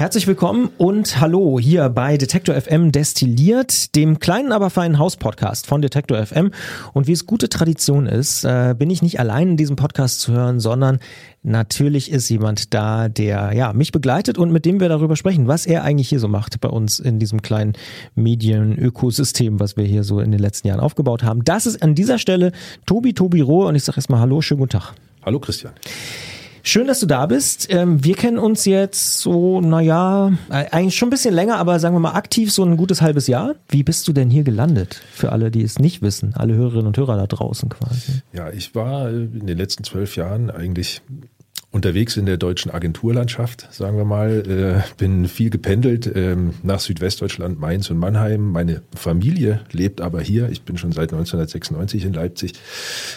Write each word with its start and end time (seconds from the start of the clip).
Herzlich 0.00 0.26
willkommen 0.26 0.70
und 0.78 1.20
hallo 1.20 1.58
hier 1.60 1.90
bei 1.90 2.16
Detektor 2.16 2.58
FM 2.58 2.90
Destilliert, 2.90 3.94
dem 3.94 4.18
kleinen, 4.18 4.50
aber 4.50 4.70
feinen 4.70 4.98
Hauspodcast 4.98 5.66
von 5.66 5.82
Detektor 5.82 6.24
FM. 6.24 6.52
Und 6.94 7.06
wie 7.06 7.12
es 7.12 7.26
gute 7.26 7.50
Tradition 7.50 8.06
ist, 8.06 8.44
äh, 8.44 8.74
bin 8.78 8.88
ich 8.88 9.02
nicht 9.02 9.20
allein 9.20 9.50
in 9.50 9.56
diesem 9.58 9.76
Podcast 9.76 10.22
zu 10.22 10.32
hören, 10.32 10.58
sondern 10.58 11.00
natürlich 11.42 12.10
ist 12.10 12.30
jemand 12.30 12.72
da, 12.72 13.10
der 13.10 13.52
ja 13.52 13.74
mich 13.74 13.92
begleitet 13.92 14.38
und 14.38 14.50
mit 14.52 14.64
dem 14.64 14.80
wir 14.80 14.88
darüber 14.88 15.16
sprechen, 15.16 15.48
was 15.48 15.66
er 15.66 15.84
eigentlich 15.84 16.08
hier 16.08 16.18
so 16.18 16.28
macht 16.28 16.62
bei 16.62 16.70
uns 16.70 16.98
in 16.98 17.18
diesem 17.18 17.42
kleinen 17.42 17.74
Medienökosystem, 18.14 19.60
was 19.60 19.76
wir 19.76 19.84
hier 19.84 20.02
so 20.02 20.20
in 20.20 20.30
den 20.30 20.40
letzten 20.40 20.68
Jahren 20.68 20.80
aufgebaut 20.80 21.24
haben. 21.24 21.44
Das 21.44 21.66
ist 21.66 21.82
an 21.82 21.94
dieser 21.94 22.16
Stelle 22.16 22.52
Tobi 22.86 23.12
Tobi 23.12 23.42
Rohe 23.42 23.66
und 23.66 23.74
ich 23.74 23.84
sage 23.84 23.98
erstmal 23.98 24.20
Hallo, 24.20 24.40
schönen 24.40 24.60
guten 24.60 24.78
Tag. 24.78 24.94
Hallo 25.26 25.38
Christian. 25.40 25.74
Schön, 26.62 26.86
dass 26.86 27.00
du 27.00 27.06
da 27.06 27.26
bist. 27.26 27.66
Ähm, 27.70 28.04
wir 28.04 28.14
kennen 28.14 28.38
uns 28.38 28.64
jetzt 28.64 29.20
so, 29.20 29.60
naja, 29.60 30.32
äh, 30.50 30.66
eigentlich 30.70 30.96
schon 30.96 31.08
ein 31.08 31.10
bisschen 31.10 31.34
länger, 31.34 31.56
aber 31.56 31.78
sagen 31.78 31.94
wir 31.94 32.00
mal 32.00 32.12
aktiv 32.12 32.52
so 32.52 32.64
ein 32.64 32.76
gutes 32.76 33.00
halbes 33.02 33.26
Jahr. 33.26 33.54
Wie 33.68 33.82
bist 33.82 34.06
du 34.08 34.12
denn 34.12 34.30
hier 34.30 34.42
gelandet? 34.42 35.00
Für 35.12 35.32
alle, 35.32 35.50
die 35.50 35.62
es 35.62 35.78
nicht 35.78 36.02
wissen, 36.02 36.34
alle 36.34 36.54
Hörerinnen 36.54 36.88
und 36.88 36.96
Hörer 36.96 37.16
da 37.16 37.26
draußen 37.26 37.68
quasi. 37.68 38.22
Ja, 38.32 38.50
ich 38.50 38.74
war 38.74 39.10
in 39.10 39.46
den 39.46 39.58
letzten 39.58 39.84
zwölf 39.84 40.16
Jahren 40.16 40.50
eigentlich 40.50 41.02
unterwegs 41.70 42.16
in 42.16 42.26
der 42.26 42.36
deutschen 42.36 42.70
Agenturlandschaft, 42.70 43.68
sagen 43.70 43.96
wir 43.96 44.04
mal. 44.04 44.42
Äh, 44.48 44.82
bin 44.96 45.28
viel 45.28 45.50
gependelt 45.50 46.10
ähm, 46.14 46.54
nach 46.62 46.80
Südwestdeutschland, 46.80 47.60
Mainz 47.60 47.90
und 47.90 47.98
Mannheim. 47.98 48.50
Meine 48.50 48.82
Familie 48.94 49.60
lebt 49.70 50.00
aber 50.00 50.20
hier. 50.20 50.48
Ich 50.50 50.62
bin 50.62 50.76
schon 50.76 50.92
seit 50.92 51.12
1996 51.12 52.04
in 52.04 52.12
Leipzig 52.12 52.54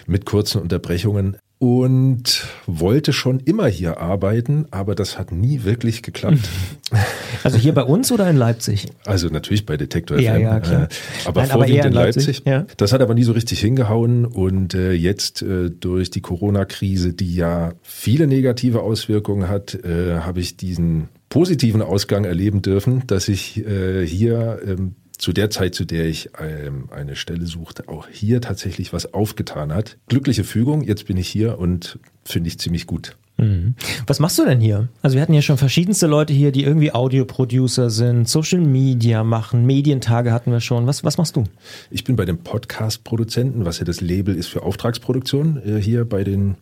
mit 0.05 0.25
kurzen 0.25 0.61
Unterbrechungen 0.61 1.37
und 1.63 2.45
wollte 2.67 3.13
schon 3.13 3.39
immer 3.39 3.67
hier 3.67 4.01
arbeiten, 4.01 4.65
aber 4.71 4.95
das 4.95 5.17
hat 5.17 5.31
nie 5.31 5.63
wirklich 5.63 6.03
geklappt. 6.03 6.49
Also 7.43 7.57
hier 7.57 7.73
bei 7.73 7.81
uns 7.81 8.11
oder 8.11 8.29
in 8.29 8.37
Leipzig? 8.37 8.87
Also 9.05 9.27
natürlich 9.27 9.65
bei 9.65 9.75
Detektor 9.75 10.19
ja, 10.19 10.35
FM, 10.35 10.41
ja, 10.43 10.59
klar. 10.59 10.83
Äh, 10.83 10.87
aber 11.25 11.41
Nein, 11.41 11.49
vorwiegend 11.49 11.79
aber 11.79 11.87
in 11.87 11.93
Leipzig. 11.93 12.27
Leipzig, 12.27 12.45
ja. 12.45 12.65
Das 12.77 12.93
hat 12.93 13.01
aber 13.01 13.15
nie 13.15 13.23
so 13.23 13.31
richtig 13.31 13.59
hingehauen 13.59 14.25
und 14.25 14.75
äh, 14.75 14.93
jetzt 14.93 15.41
äh, 15.41 15.71
durch 15.71 16.11
die 16.11 16.21
Corona-Krise, 16.21 17.13
die 17.13 17.33
ja 17.33 17.73
viele 17.81 18.27
negative 18.27 18.81
Auswirkungen 18.81 19.49
hat, 19.49 19.73
äh, 19.83 20.19
habe 20.19 20.39
ich 20.39 20.55
diesen 20.55 21.09
positiven 21.29 21.81
Ausgang 21.81 22.23
erleben 22.23 22.61
dürfen, 22.61 23.03
dass 23.07 23.27
ich 23.27 23.65
äh, 23.65 24.05
hier 24.05 24.59
ähm, 24.65 24.93
zu 25.23 25.31
der 25.31 25.49
Zeit, 25.49 25.73
zu 25.73 25.85
der 25.85 26.05
ich 26.05 26.31
ähm, 26.37 26.89
eine 26.91 27.15
Stelle 27.15 27.45
suchte, 27.45 27.87
auch 27.87 28.09
hier 28.11 28.41
tatsächlich 28.41 28.91
was 28.91 29.13
aufgetan 29.13 29.73
hat. 29.73 29.97
Glückliche 30.09 30.43
Fügung, 30.43 30.81
jetzt 30.81 31.07
bin 31.07 31.15
ich 31.15 31.29
hier 31.29 31.59
und 31.59 31.97
finde 32.25 32.49
ich 32.49 32.59
ziemlich 32.59 32.87
gut. 32.87 33.15
Mhm. 33.37 33.75
Was 34.05 34.19
machst 34.19 34.37
du 34.37 34.43
denn 34.43 34.59
hier? 34.59 34.89
Also 35.01 35.15
wir 35.15 35.21
hatten 35.21 35.33
ja 35.33 35.41
schon 35.41 35.57
verschiedenste 35.57 36.07
Leute 36.07 36.33
hier, 36.33 36.51
die 36.51 36.65
irgendwie 36.65 36.91
Audioproducer 36.91 37.89
sind, 37.89 38.27
Social 38.27 38.59
Media 38.59 39.23
machen, 39.23 39.65
Medientage 39.65 40.33
hatten 40.33 40.51
wir 40.51 40.59
schon. 40.59 40.87
Was, 40.87 41.05
was 41.05 41.17
machst 41.17 41.37
du? 41.37 41.45
Ich 41.89 42.03
bin 42.03 42.17
bei 42.17 42.25
den 42.25 42.39
Podcast-Produzenten, 42.39 43.63
was 43.63 43.79
ja 43.79 43.85
das 43.85 44.01
Label 44.01 44.35
ist 44.35 44.47
für 44.47 44.63
Auftragsproduktion, 44.63 45.61
äh, 45.65 45.81
hier 45.81 46.03
bei 46.03 46.25
den 46.25 46.57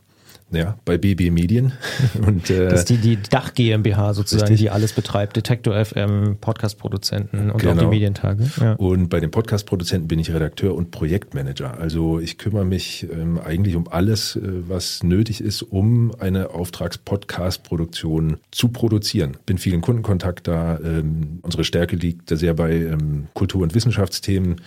ja, 0.52 0.78
bei 0.86 0.98
BB 0.98 1.32
Medien. 1.32 1.74
Und, 2.26 2.50
äh, 2.50 2.70
das 2.70 2.82
ist 2.82 2.90
die, 2.90 2.98
die 2.98 3.18
Dach 3.18 3.54
GmbH 3.54 4.14
sozusagen, 4.14 4.50
richtig. 4.50 4.66
die 4.66 4.70
alles 4.70 4.94
betreibt. 4.94 5.36
Detektor 5.36 5.84
FM, 5.84 6.38
Podcast-Produzenten 6.40 7.52
und 7.52 7.58
genau. 7.58 7.72
auch 7.72 7.76
die 7.76 7.80
genau. 7.80 7.90
Medientage. 7.90 8.44
Ja. 8.60 8.74
Und 8.74 9.10
bei 9.10 9.20
den 9.20 9.32
Podcast-Produzenten 9.32 10.08
bin 10.08 10.20
ich 10.20 10.34
Redakteur 10.34 10.76
und 10.76 10.92
Projektmanager. 10.92 11.80
Also 11.80 12.20
ich 12.20 12.38
kümmere 12.38 12.66
mich 12.66 13.08
ähm, 13.12 13.40
eigentlich 13.40 13.76
um 13.76 13.88
alles, 13.88 14.36
äh, 14.36 14.42
was 14.68 15.04
nötig 15.04 15.42
ist, 15.42 15.62
um 15.62 16.14
eine 16.20 16.50
Auftrags-Podcast-Produktion 16.52 18.38
zu 18.52 18.70
produzieren. 18.70 19.38
Bin 19.46 19.58
viel 19.58 19.74
in 19.74 19.82
Kundenkontakt 19.82 20.48
da. 20.48 20.80
Ähm, 20.84 21.40
unsere 21.42 21.64
Stärke 21.64 21.96
liegt 21.96 22.30
da 22.32 22.36
sehr 22.36 22.54
bei 22.54 22.74
ähm, 22.74 23.28
Kultur- 23.34 23.64
und 23.64 23.74
Wissenschaftsthemen. 23.74 24.62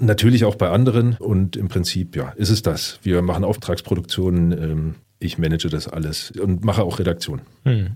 Natürlich 0.00 0.46
auch 0.46 0.54
bei 0.54 0.70
anderen 0.70 1.16
und 1.18 1.56
im 1.56 1.68
Prinzip, 1.68 2.16
ja, 2.16 2.30
ist 2.30 2.48
es 2.48 2.62
das. 2.62 2.98
Wir 3.02 3.20
machen 3.20 3.44
Auftragsproduktionen, 3.44 4.52
ähm, 4.52 4.94
ich 5.22 5.36
manage 5.36 5.68
das 5.68 5.86
alles 5.86 6.30
und 6.30 6.64
mache 6.64 6.82
auch 6.82 6.98
Redaktion. 6.98 7.42
Hm. 7.64 7.90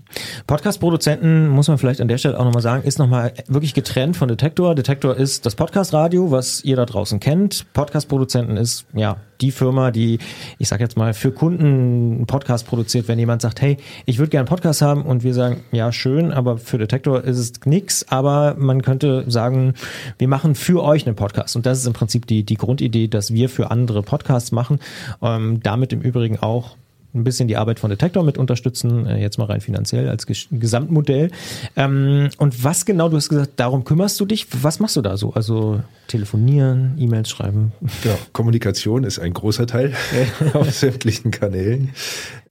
Podcast-Produzenten, 0.45 1.47
muss 1.47 1.67
man 1.67 1.79
vielleicht 1.79 1.99
an 1.99 2.07
der 2.07 2.19
Stelle 2.19 2.39
auch 2.39 2.45
nochmal 2.45 2.61
sagen, 2.61 2.83
ist 2.83 2.99
nochmal 2.99 3.33
wirklich 3.47 3.73
getrennt 3.73 4.15
von 4.15 4.27
Detektor. 4.27 4.75
Detektor 4.75 5.17
ist 5.17 5.43
das 5.47 5.55
Podcast-Radio, 5.55 6.29
was 6.29 6.63
ihr 6.63 6.75
da 6.75 6.85
draußen 6.85 7.19
kennt. 7.19 7.65
Podcast-Produzenten 7.73 8.57
ist 8.57 8.85
ja 8.93 9.17
die 9.41 9.49
Firma, 9.49 9.89
die, 9.89 10.19
ich 10.59 10.67
sag 10.67 10.79
jetzt 10.81 10.97
mal, 10.97 11.15
für 11.15 11.31
Kunden 11.31 11.65
einen 11.65 12.25
Podcast 12.27 12.67
produziert, 12.67 13.07
wenn 13.07 13.17
jemand 13.17 13.41
sagt, 13.41 13.59
hey, 13.59 13.77
ich 14.05 14.19
würde 14.19 14.29
gerne 14.29 14.47
einen 14.47 14.55
Podcast 14.55 14.83
haben 14.83 15.01
und 15.01 15.23
wir 15.23 15.33
sagen, 15.33 15.63
ja, 15.71 15.91
schön, 15.91 16.31
aber 16.31 16.59
für 16.59 16.77
Detektor 16.77 17.23
ist 17.23 17.39
es 17.39 17.53
nix, 17.65 18.05
aber 18.07 18.55
man 18.55 18.83
könnte 18.83 19.25
sagen, 19.27 19.73
wir 20.19 20.27
machen 20.27 20.53
für 20.53 20.83
euch 20.83 21.07
einen 21.07 21.15
Podcast. 21.15 21.55
Und 21.55 21.65
das 21.65 21.79
ist 21.79 21.87
im 21.87 21.93
Prinzip 21.93 22.27
die, 22.27 22.43
die 22.43 22.55
Grundidee, 22.55 23.07
dass 23.07 23.33
wir 23.33 23.49
für 23.49 23.71
andere 23.71 24.03
Podcasts 24.03 24.51
machen. 24.51 24.79
Ähm, 25.23 25.59
damit 25.63 25.91
im 25.91 26.01
Übrigen 26.01 26.37
auch 26.37 26.77
ein 27.15 27.23
bisschen 27.23 27.47
die 27.47 27.57
Arbeit 27.57 27.79
von 27.79 27.89
Detektor 27.89 28.23
mit 28.23 28.37
unterstützen, 28.37 29.05
äh, 29.07 29.19
jetzt 29.19 29.37
mal 29.37 29.45
rein 29.45 29.61
finanziell 29.61 30.09
als 30.09 30.27
Gesamtmodell. 30.27 31.31
Ähm, 31.75 32.29
und 32.37 32.63
was 32.63 32.85
genau, 32.85 33.09
du 33.09 33.17
hast 33.17 33.29
gesagt, 33.29 33.53
darum 33.55 33.83
kümmerst 33.83 34.19
du 34.19 34.25
dich. 34.25 34.47
Was 34.61 34.79
machst 34.79 34.95
du 34.95 35.01
da 35.01 35.17
so? 35.17 35.33
Also 35.33 35.81
telefonieren, 36.07 36.95
E-Mails 36.99 37.29
schreiben? 37.29 37.71
Genau, 38.03 38.17
Kommunikation 38.33 39.03
ist 39.03 39.19
ein 39.19 39.33
großer 39.33 39.67
Teil 39.67 39.93
auf 40.53 40.71
sämtlichen 40.71 41.31
Kanälen. 41.31 41.91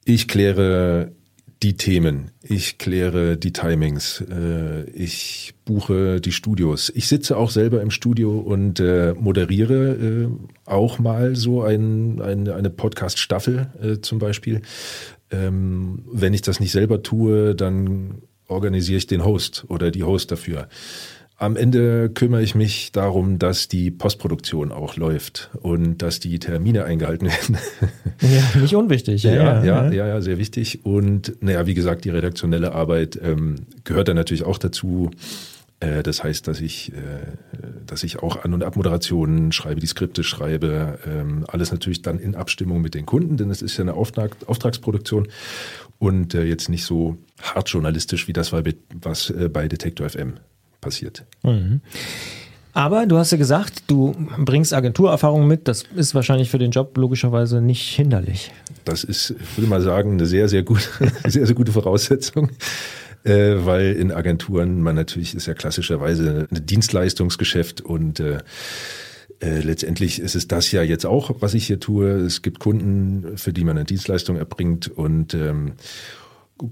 Ich 0.04 0.28
kläre 0.28 1.12
die 1.64 1.78
Themen, 1.78 2.30
ich 2.42 2.76
kläre 2.76 3.38
die 3.38 3.54
Timings, 3.54 4.22
äh, 4.30 4.84
ich 4.90 5.54
buche 5.64 6.20
die 6.20 6.32
Studios. 6.32 6.92
Ich 6.94 7.08
sitze 7.08 7.38
auch 7.38 7.48
selber 7.48 7.80
im 7.80 7.90
Studio 7.90 8.38
und 8.38 8.80
äh, 8.80 9.14
moderiere 9.14 9.94
äh, 9.94 10.28
auch 10.66 10.98
mal 10.98 11.34
so 11.36 11.62
ein, 11.62 12.20
ein, 12.20 12.50
eine 12.50 12.68
Podcast-Staffel 12.68 13.68
äh, 13.82 14.00
zum 14.02 14.18
Beispiel. 14.18 14.60
Ähm, 15.30 16.04
wenn 16.12 16.34
ich 16.34 16.42
das 16.42 16.60
nicht 16.60 16.70
selber 16.70 17.02
tue, 17.02 17.54
dann 17.54 18.20
organisiere 18.46 18.98
ich 18.98 19.06
den 19.06 19.24
Host 19.24 19.64
oder 19.68 19.90
die 19.90 20.02
Host 20.02 20.30
dafür. 20.32 20.68
Am 21.36 21.56
Ende 21.56 22.10
kümmere 22.10 22.42
ich 22.42 22.54
mich 22.54 22.92
darum, 22.92 23.40
dass 23.40 23.66
die 23.66 23.90
Postproduktion 23.90 24.70
auch 24.70 24.96
läuft 24.96 25.50
und 25.60 25.98
dass 25.98 26.20
die 26.20 26.38
Termine 26.38 26.84
eingehalten 26.84 27.26
werden. 27.28 27.58
Ja, 28.20 28.60
nicht 28.60 28.76
unwichtig. 28.76 29.24
Ja, 29.24 29.34
ja, 29.34 29.64
ja, 29.64 29.90
ja, 29.90 30.06
ja 30.06 30.20
sehr 30.20 30.38
wichtig. 30.38 30.84
Und 30.84 31.34
naja, 31.40 31.66
wie 31.66 31.74
gesagt, 31.74 32.04
die 32.04 32.10
redaktionelle 32.10 32.72
Arbeit 32.72 33.18
ähm, 33.20 33.66
gehört 33.82 34.08
dann 34.08 34.16
natürlich 34.16 34.44
auch 34.44 34.58
dazu. 34.58 35.10
Äh, 35.80 36.04
das 36.04 36.22
heißt, 36.22 36.46
dass 36.46 36.60
ich, 36.60 36.92
äh, 36.92 36.96
dass 37.84 38.04
ich 38.04 38.22
auch 38.22 38.44
An- 38.44 38.54
und 38.54 38.62
Abmoderationen 38.62 39.50
schreibe, 39.50 39.80
die 39.80 39.88
Skripte 39.88 40.22
schreibe, 40.22 41.00
ähm, 41.04 41.44
alles 41.48 41.72
natürlich 41.72 42.02
dann 42.02 42.20
in 42.20 42.36
Abstimmung 42.36 42.80
mit 42.80 42.94
den 42.94 43.06
Kunden, 43.06 43.36
denn 43.36 43.50
es 43.50 43.60
ist 43.60 43.76
ja 43.76 43.82
eine 43.82 43.94
Auftrag, 43.94 44.36
Auftragsproduktion 44.46 45.26
und 45.98 46.34
äh, 46.34 46.44
jetzt 46.44 46.68
nicht 46.68 46.84
so 46.84 47.18
hart 47.42 47.68
journalistisch 47.68 48.28
wie 48.28 48.32
das 48.32 48.52
war, 48.52 48.62
was 49.02 49.32
bei 49.52 49.66
Detektor 49.66 50.08
FM 50.08 50.34
passiert. 50.84 51.24
Mhm. 51.42 51.80
Aber 52.74 53.06
du 53.06 53.16
hast 53.18 53.30
ja 53.30 53.38
gesagt, 53.38 53.84
du 53.86 54.16
bringst 54.36 54.74
Agenturerfahrung 54.74 55.46
mit. 55.46 55.68
Das 55.68 55.84
ist 55.94 56.14
wahrscheinlich 56.14 56.50
für 56.50 56.58
den 56.58 56.72
Job 56.72 56.96
logischerweise 56.96 57.60
nicht 57.60 57.94
hinderlich. 57.94 58.50
Das 58.84 59.04
ist, 59.04 59.30
ich 59.30 59.56
würde 59.56 59.70
mal 59.70 59.80
sagen, 59.80 60.12
eine 60.12 60.26
sehr, 60.26 60.48
sehr 60.48 60.64
gute, 60.64 60.82
sehr, 61.26 61.46
sehr 61.46 61.54
gute 61.54 61.72
Voraussetzung. 61.72 62.50
Äh, 63.22 63.64
weil 63.64 63.92
in 63.92 64.12
Agenturen 64.12 64.82
man 64.82 64.96
natürlich 64.96 65.34
ist 65.34 65.46
ja 65.46 65.54
klassischerweise 65.54 66.46
ein 66.50 66.66
Dienstleistungsgeschäft 66.66 67.80
und 67.80 68.20
äh, 68.20 68.40
äh, 69.40 69.60
letztendlich 69.60 70.20
ist 70.20 70.34
es 70.34 70.46
das 70.46 70.70
ja 70.72 70.82
jetzt 70.82 71.06
auch, 71.06 71.36
was 71.40 71.54
ich 71.54 71.66
hier 71.66 71.80
tue. 71.80 72.08
Es 72.08 72.42
gibt 72.42 72.58
Kunden, 72.58 73.38
für 73.38 73.52
die 73.52 73.64
man 73.64 73.78
eine 73.78 73.86
Dienstleistung 73.86 74.36
erbringt 74.36 74.88
und 74.88 75.32
ähm, 75.32 75.72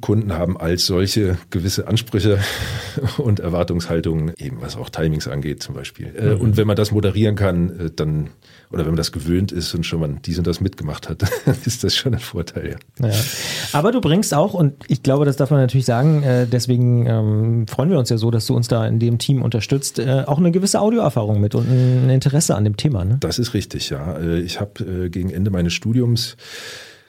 Kunden 0.01 0.33
haben 0.33 0.57
als 0.57 0.87
solche 0.87 1.39
gewisse 1.51 1.89
Ansprüche 1.89 2.39
und 3.19 3.41
Erwartungshaltungen, 3.41 4.33
eben 4.39 4.61
was 4.61 4.77
auch 4.77 4.91
Timings 4.91 5.27
angeht 5.27 5.61
zum 5.61 5.75
Beispiel. 5.75 6.15
Äh, 6.17 6.35
mhm. 6.35 6.41
Und 6.41 6.57
wenn 6.57 6.69
man 6.69 6.77
das 6.77 6.93
moderieren 6.93 7.35
kann, 7.35 7.71
äh, 7.79 7.91
dann, 7.95 8.31
oder 8.71 8.85
wenn 8.85 8.93
man 8.93 8.97
das 8.97 9.11
gewöhnt 9.11 9.51
ist 9.51 9.75
und 9.75 9.85
schon 9.85 9.99
mal 9.99 10.17
dies 10.25 10.39
und 10.39 10.47
das 10.47 10.61
mitgemacht 10.61 11.09
hat, 11.09 11.23
dann 11.45 11.57
ist 11.65 11.83
das 11.83 11.97
schon 11.97 12.15
ein 12.15 12.21
Vorteil. 12.21 12.77
Ja. 13.01 13.09
ja. 13.09 13.15
Aber 13.73 13.91
du 13.91 14.01
bringst 14.01 14.35
auch, 14.35 14.55
und 14.55 14.75
ich 14.87 15.03
glaube, 15.03 15.25
das 15.25 15.37
darf 15.37 15.51
man 15.51 15.59
natürlich 15.59 15.87
sagen, 15.87 16.23
äh, 16.23 16.47
deswegen 16.47 17.07
ähm, 17.07 17.67
freuen 17.67 17.91
wir 17.91 17.99
uns 17.99 18.09
ja 18.09 18.19
so, 18.19 18.31
dass 18.31 18.47
du 18.47 18.55
uns 18.55 18.69
da 18.69 18.87
in 18.87 19.01
dem 19.01 19.19
Team 19.19 19.43
unterstützt, 19.43 20.01
auch 20.01 20.39
eine 20.39 20.53
gewisse 20.53 20.81
Audioerfahrung 20.81 21.41
mit 21.41 21.55
und 21.55 21.69
ein 21.69 22.09
Interesse 22.11 22.55
an 22.55 22.65
dem 22.65 22.77
Thema. 22.77 23.05
Ne? 23.05 23.17
Das 23.21 23.39
ist 23.39 23.55
richtig, 23.55 23.91
ja. 23.91 24.21
Ich 24.21 24.61
habe 24.61 25.11
gegen 25.11 25.31
Ende 25.31 25.51
meines 25.51 25.73
Studiums 25.73 26.37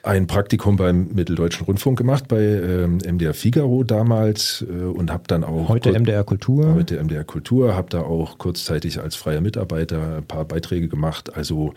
ein 0.04 0.28
Praktikum 0.28 0.76
beim 0.76 1.08
Mitteldeutschen 1.14 1.66
Rundfunk 1.66 1.98
gemacht, 1.98 2.28
bei 2.28 2.42
ähm, 2.42 2.98
MDR 2.98 3.34
Figaro 3.34 3.86
damals 3.86 4.64
äh, 4.70 4.84
und 4.84 5.10
habe 5.10 5.24
dann 5.28 5.46
auch... 5.46 5.70
Heute 5.70 5.98
MDR 5.98 6.26
Kultur. 6.26 6.76
Heute 6.76 7.02
MDR 7.02 7.24
Kultur, 7.24 7.74
habe 7.74 7.90
da 7.90 8.02
auch 8.02 8.38
kurzzeitig 8.38 9.00
als 9.00 9.16
freier 9.16 9.40
Mitarbeiter 9.40 10.18
ein 10.18 10.26
paar 10.26 10.44
Beiträge 10.44 10.90
gemacht. 10.90 11.38
Also 11.38 11.74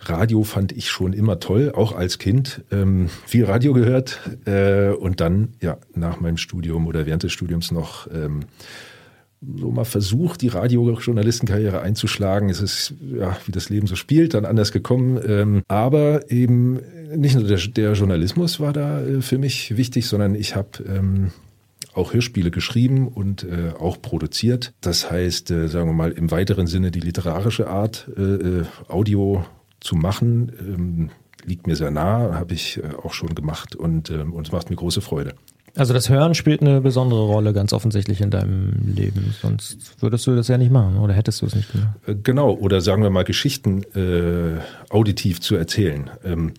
Radio 0.00 0.42
fand 0.42 0.72
ich 0.72 0.90
schon 0.90 1.12
immer 1.12 1.38
toll, 1.38 1.72
auch 1.72 1.92
als 1.94 2.18
Kind. 2.18 2.62
Ähm, 2.72 3.08
viel 3.24 3.44
Radio 3.44 3.72
gehört 3.72 4.18
äh, 4.46 4.90
und 4.90 5.20
dann, 5.20 5.54
ja, 5.60 5.78
nach 5.94 6.18
meinem 6.18 6.38
Studium 6.38 6.88
oder 6.88 7.06
während 7.06 7.22
des 7.22 7.32
Studiums 7.32 7.70
noch... 7.70 8.08
Ähm, 8.12 8.40
so 9.40 9.70
mal 9.70 9.84
versucht, 9.84 10.42
die 10.42 10.48
Radiojournalistenkarriere 10.48 11.80
einzuschlagen. 11.80 12.50
Es 12.50 12.60
ist, 12.60 12.94
ja, 13.00 13.36
wie 13.46 13.52
das 13.52 13.70
Leben 13.70 13.86
so 13.86 13.96
spielt, 13.96 14.34
dann 14.34 14.44
anders 14.44 14.70
gekommen. 14.70 15.18
Ähm, 15.26 15.62
aber 15.68 16.30
eben 16.30 16.80
nicht 17.16 17.36
nur 17.36 17.44
der, 17.44 17.58
der 17.58 17.92
Journalismus 17.94 18.60
war 18.60 18.72
da 18.72 19.02
äh, 19.02 19.22
für 19.22 19.38
mich 19.38 19.76
wichtig, 19.76 20.06
sondern 20.06 20.34
ich 20.34 20.56
habe 20.56 20.84
ähm, 20.86 21.30
auch 21.94 22.12
Hörspiele 22.12 22.50
geschrieben 22.50 23.08
und 23.08 23.44
äh, 23.44 23.72
auch 23.78 24.00
produziert. 24.00 24.72
Das 24.80 25.10
heißt, 25.10 25.50
äh, 25.50 25.68
sagen 25.68 25.88
wir 25.88 25.94
mal, 25.94 26.12
im 26.12 26.30
weiteren 26.30 26.66
Sinne 26.66 26.90
die 26.90 27.00
literarische 27.00 27.68
Art, 27.68 28.10
äh, 28.16 28.20
äh 28.22 28.64
Audio 28.88 29.44
zu 29.80 29.96
machen, 29.96 30.52
ähm, 30.60 31.10
liegt 31.44 31.66
mir 31.66 31.76
sehr 31.76 31.90
nah, 31.90 32.34
habe 32.34 32.52
ich 32.52 32.78
äh, 32.78 32.94
auch 33.02 33.14
schon 33.14 33.34
gemacht 33.34 33.74
und, 33.74 34.10
ähm, 34.10 34.34
und 34.34 34.46
es 34.46 34.52
macht 34.52 34.68
mir 34.68 34.76
große 34.76 35.00
Freude. 35.00 35.34
Also 35.76 35.94
das 35.94 36.08
Hören 36.08 36.34
spielt 36.34 36.60
eine 36.62 36.80
besondere 36.80 37.24
Rolle 37.24 37.52
ganz 37.52 37.72
offensichtlich 37.72 38.20
in 38.20 38.30
deinem 38.30 38.94
Leben. 38.94 39.34
Sonst 39.40 39.96
würdest 40.00 40.26
du 40.26 40.34
das 40.34 40.48
ja 40.48 40.58
nicht 40.58 40.72
machen 40.72 40.98
oder 40.98 41.14
hättest 41.14 41.42
du 41.42 41.46
es 41.46 41.54
nicht 41.54 41.72
gemacht. 41.72 41.94
Äh, 42.06 42.16
genau, 42.22 42.52
oder 42.52 42.80
sagen 42.80 43.02
wir 43.02 43.10
mal 43.10 43.24
Geschichten 43.24 43.82
äh, 43.94 44.60
auditiv 44.90 45.40
zu 45.40 45.56
erzählen. 45.56 46.10
Ähm, 46.24 46.52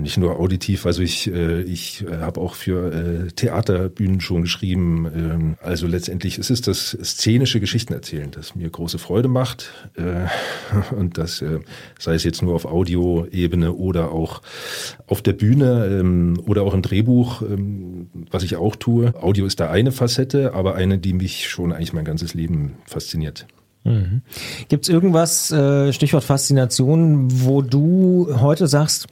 nicht 0.00 0.16
nur 0.16 0.38
auditiv, 0.40 0.86
also 0.86 1.02
ich, 1.02 1.30
äh, 1.30 1.62
ich 1.62 2.04
äh, 2.06 2.18
habe 2.18 2.40
auch 2.40 2.54
für 2.54 2.92
äh, 2.92 3.30
Theaterbühnen 3.30 4.20
schon 4.20 4.42
geschrieben. 4.42 5.06
Ähm, 5.14 5.56
also 5.62 5.86
letztendlich 5.86 6.38
ist 6.38 6.50
es 6.50 6.62
das 6.62 6.96
szenische 7.02 7.60
Geschichtenerzählen, 7.60 8.30
das 8.30 8.54
mir 8.54 8.70
große 8.70 8.98
Freude 8.98 9.28
macht. 9.28 9.70
Äh, 9.96 10.28
und 10.96 11.18
das 11.18 11.42
äh, 11.42 11.60
sei 11.98 12.14
es 12.14 12.24
jetzt 12.24 12.42
nur 12.42 12.54
auf 12.54 12.64
Audioebene 12.64 13.74
oder 13.74 14.12
auch 14.12 14.40
auf 15.06 15.20
der 15.20 15.34
Bühne 15.34 15.86
ähm, 15.86 16.42
oder 16.46 16.62
auch 16.62 16.74
im 16.74 16.82
Drehbuch, 16.82 17.42
ähm, 17.42 18.08
was 18.30 18.42
ich 18.42 18.56
auch 18.56 18.76
tue. 18.76 19.14
Audio 19.22 19.44
ist 19.44 19.60
da 19.60 19.70
eine 19.70 19.92
Facette, 19.92 20.54
aber 20.54 20.74
eine, 20.74 20.98
die 20.98 21.12
mich 21.12 21.48
schon 21.48 21.72
eigentlich 21.72 21.92
mein 21.92 22.04
ganzes 22.04 22.32
Leben 22.32 22.76
fasziniert. 22.86 23.46
Mhm. 23.84 24.22
Gibt 24.68 24.84
es 24.84 24.88
irgendwas, 24.88 25.50
äh, 25.50 25.92
Stichwort 25.92 26.24
Faszination, 26.24 27.28
wo 27.44 27.62
du 27.62 28.28
heute 28.40 28.68
sagst, 28.68 29.08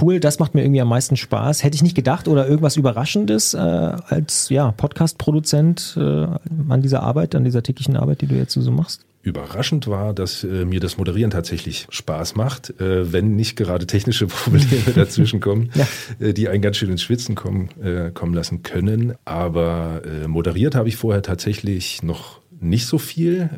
cool, 0.00 0.20
das 0.20 0.38
macht 0.38 0.54
mir 0.54 0.62
irgendwie 0.62 0.80
am 0.80 0.88
meisten 0.88 1.16
Spaß. 1.16 1.62
Hätte 1.64 1.74
ich 1.74 1.82
nicht 1.82 1.94
gedacht 1.94 2.28
oder 2.28 2.46
irgendwas 2.46 2.76
Überraschendes 2.76 3.54
äh, 3.54 3.58
als 3.58 4.48
ja, 4.48 4.72
Podcast-Produzent 4.72 5.96
äh, 5.96 6.26
an 6.68 6.82
dieser 6.82 7.02
Arbeit, 7.02 7.34
an 7.34 7.44
dieser 7.44 7.62
täglichen 7.62 7.96
Arbeit, 7.96 8.20
die 8.20 8.26
du 8.26 8.34
jetzt 8.34 8.52
so 8.52 8.70
machst? 8.70 9.04
Überraschend 9.24 9.86
war, 9.86 10.14
dass 10.14 10.42
äh, 10.42 10.64
mir 10.64 10.80
das 10.80 10.98
Moderieren 10.98 11.30
tatsächlich 11.30 11.86
Spaß 11.90 12.34
macht, 12.34 12.80
äh, 12.80 13.12
wenn 13.12 13.36
nicht 13.36 13.54
gerade 13.54 13.86
technische 13.86 14.26
Probleme 14.28 14.92
dazwischen 14.94 15.40
kommen, 15.40 15.70
ja. 15.74 15.86
äh, 16.18 16.32
die 16.34 16.48
einen 16.48 16.60
ganz 16.60 16.76
schön 16.76 16.90
ins 16.90 17.02
Schwitzen 17.02 17.36
kommen, 17.36 17.68
äh, 17.80 18.10
kommen 18.10 18.34
lassen 18.34 18.62
können. 18.62 19.14
Aber 19.24 20.02
moderiert 20.26 20.74
habe 20.74 20.88
ich 20.88 20.96
vorher 20.96 21.22
tatsächlich 21.22 22.02
noch 22.02 22.40
nicht 22.60 22.86
so 22.86 22.98
viel 22.98 23.50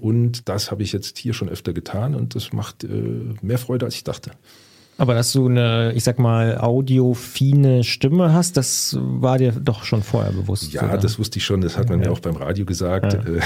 und 0.00 0.48
das 0.48 0.70
habe 0.70 0.82
ich 0.82 0.92
jetzt 0.92 1.18
hier 1.18 1.34
schon 1.34 1.48
öfter 1.48 1.72
getan 1.72 2.14
und 2.14 2.34
das 2.34 2.52
macht 2.52 2.86
mehr 3.42 3.58
Freude, 3.58 3.86
als 3.86 3.94
ich 3.94 4.04
dachte. 4.04 4.32
Aber 5.00 5.14
dass 5.14 5.30
du 5.30 5.46
eine, 5.46 5.92
ich 5.94 6.02
sag 6.02 6.18
mal, 6.18 6.58
audiofine 6.58 7.84
Stimme 7.84 8.32
hast, 8.32 8.56
das 8.56 8.98
war 9.00 9.38
dir 9.38 9.52
doch 9.52 9.84
schon 9.84 10.02
vorher 10.02 10.32
bewusst. 10.32 10.72
Ja, 10.72 10.88
oder? 10.88 10.98
das 10.98 11.20
wusste 11.20 11.38
ich 11.38 11.44
schon, 11.44 11.60
das 11.60 11.78
hat 11.78 11.88
man 11.88 12.00
ja. 12.00 12.08
mir 12.08 12.12
auch 12.12 12.18
beim 12.18 12.34
Radio 12.34 12.66
gesagt. 12.66 13.12
Ja. 13.12 13.20
Äh, 13.20 13.40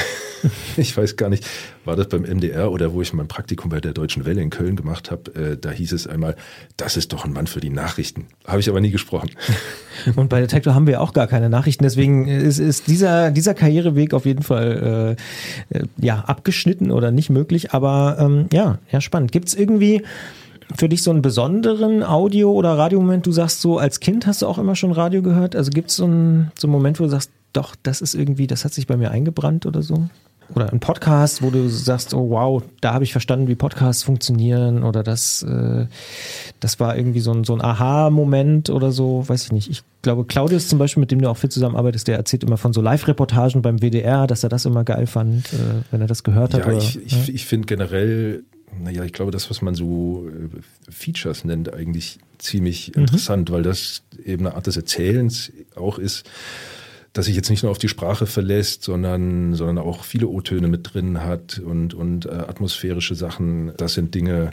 ich 0.78 0.96
weiß 0.96 1.16
gar 1.16 1.28
nicht, 1.28 1.46
war 1.84 1.94
das 1.94 2.08
beim 2.08 2.22
MDR 2.22 2.72
oder 2.72 2.94
wo 2.94 3.02
ich 3.02 3.12
mein 3.12 3.28
Praktikum 3.28 3.68
bei 3.68 3.82
der 3.82 3.92
Deutschen 3.92 4.24
Welle 4.24 4.40
in 4.40 4.48
Köln 4.48 4.76
gemacht 4.76 5.10
habe, 5.10 5.34
äh, 5.34 5.58
da 5.58 5.70
hieß 5.70 5.92
es 5.92 6.06
einmal, 6.06 6.36
das 6.78 6.96
ist 6.96 7.12
doch 7.12 7.26
ein 7.26 7.34
Mann 7.34 7.46
für 7.46 7.60
die 7.60 7.68
Nachrichten. 7.68 8.28
Habe 8.46 8.60
ich 8.60 8.70
aber 8.70 8.80
nie 8.80 8.90
gesprochen. 8.90 9.28
Und 10.16 10.30
bei 10.30 10.40
Detektor 10.40 10.74
haben 10.74 10.86
wir 10.86 11.02
auch 11.02 11.12
gar 11.12 11.26
keine 11.26 11.50
Nachrichten, 11.50 11.84
deswegen 11.84 12.28
ist, 12.28 12.60
ist 12.60 12.86
dieser, 12.86 13.30
dieser 13.30 13.52
Karriereweg 13.52 14.14
auf 14.14 14.24
jeden 14.24 14.42
Fall 14.42 15.16
äh, 15.70 15.78
äh 15.78 15.84
ja, 15.98 16.20
abgeschnitten 16.20 16.90
oder 16.90 17.10
nicht 17.10 17.28
möglich. 17.28 17.72
Aber 17.72 18.16
ähm, 18.18 18.46
ja, 18.54 18.78
ja, 18.90 19.02
spannend. 19.02 19.32
Gibt 19.32 19.48
es 19.48 19.54
irgendwie 19.54 20.02
für 20.76 20.88
dich 20.88 21.02
so 21.02 21.10
einen 21.10 21.22
besonderen 21.22 22.02
Audio- 22.02 22.52
oder 22.52 22.76
Radiomoment? 22.76 23.26
Du 23.26 23.32
sagst 23.32 23.60
so, 23.60 23.78
als 23.78 24.00
Kind 24.00 24.26
hast 24.26 24.42
du 24.42 24.46
auch 24.46 24.58
immer 24.58 24.76
schon 24.76 24.92
Radio 24.92 25.22
gehört. 25.22 25.56
Also 25.56 25.70
gibt 25.70 25.90
es 25.90 25.96
so 25.96 26.04
einen, 26.04 26.52
so 26.58 26.66
einen 26.66 26.72
Moment, 26.72 27.00
wo 27.00 27.04
du 27.04 27.10
sagst, 27.10 27.30
doch, 27.52 27.74
das 27.82 28.00
ist 28.00 28.14
irgendwie, 28.14 28.46
das 28.46 28.64
hat 28.64 28.72
sich 28.72 28.86
bei 28.86 28.96
mir 28.96 29.10
eingebrannt 29.10 29.66
oder 29.66 29.82
so? 29.82 30.08
Oder 30.54 30.70
ein 30.72 30.80
Podcast, 30.80 31.42
wo 31.42 31.50
du 31.50 31.68
sagst, 31.68 32.12
oh 32.14 32.30
wow, 32.30 32.62
da 32.80 32.92
habe 32.92 33.04
ich 33.04 33.12
verstanden, 33.12 33.48
wie 33.48 33.54
Podcasts 33.54 34.02
funktionieren 34.02 34.82
oder 34.82 35.02
das, 35.02 35.42
äh, 35.42 35.86
das 36.60 36.78
war 36.78 36.96
irgendwie 36.96 37.20
so 37.20 37.32
ein, 37.32 37.44
so 37.44 37.54
ein 37.54 37.62
Aha-Moment 37.62 38.68
oder 38.68 38.92
so, 38.92 39.26
weiß 39.26 39.44
ich 39.44 39.52
nicht. 39.52 39.70
Ich 39.70 39.82
glaube, 40.02 40.24
Claudius 40.24 40.68
zum 40.68 40.78
Beispiel, 40.78 41.00
mit 41.00 41.10
dem 41.10 41.22
du 41.22 41.30
auch 41.30 41.36
viel 41.36 41.50
zusammenarbeitest, 41.50 42.08
der 42.08 42.16
erzählt 42.16 42.44
immer 42.44 42.58
von 42.58 42.72
so 42.72 42.82
Live-Reportagen 42.82 43.62
beim 43.62 43.78
WDR, 43.78 44.26
dass 44.26 44.42
er 44.42 44.50
das 44.50 44.64
immer 44.66 44.84
geil 44.84 45.06
fand, 45.06 45.52
äh, 45.52 45.56
wenn 45.90 46.00
er 46.00 46.06
das 46.06 46.22
gehört 46.22 46.54
hat. 46.54 46.66
Ja, 46.66 46.66
oder, 46.66 46.78
ich, 46.78 47.00
ich, 47.02 47.12
ja? 47.12 47.34
ich 47.34 47.46
finde 47.46 47.66
generell 47.66 48.44
naja, 48.80 49.04
ich 49.04 49.12
glaube, 49.12 49.30
das, 49.30 49.50
was 49.50 49.62
man 49.62 49.74
so 49.74 50.28
äh, 50.28 50.90
Features 50.90 51.44
nennt, 51.44 51.72
eigentlich 51.72 52.18
ziemlich 52.38 52.92
mhm. 52.94 53.02
interessant, 53.02 53.50
weil 53.50 53.62
das 53.62 54.02
eben 54.24 54.46
eine 54.46 54.56
Art 54.56 54.66
des 54.66 54.76
Erzählens 54.76 55.52
auch 55.76 55.98
ist, 55.98 56.28
dass 57.12 57.26
sich 57.26 57.36
jetzt 57.36 57.50
nicht 57.50 57.62
nur 57.62 57.70
auf 57.70 57.78
die 57.78 57.88
Sprache 57.88 58.26
verlässt, 58.26 58.84
sondern, 58.84 59.54
sondern 59.54 59.78
auch 59.78 60.04
viele 60.04 60.28
O-Töne 60.28 60.68
mit 60.68 60.94
drin 60.94 61.22
hat 61.22 61.58
und, 61.58 61.92
und 61.92 62.26
äh, 62.26 62.30
atmosphärische 62.30 63.14
Sachen. 63.14 63.72
Das 63.76 63.94
sind 63.94 64.14
Dinge, 64.14 64.52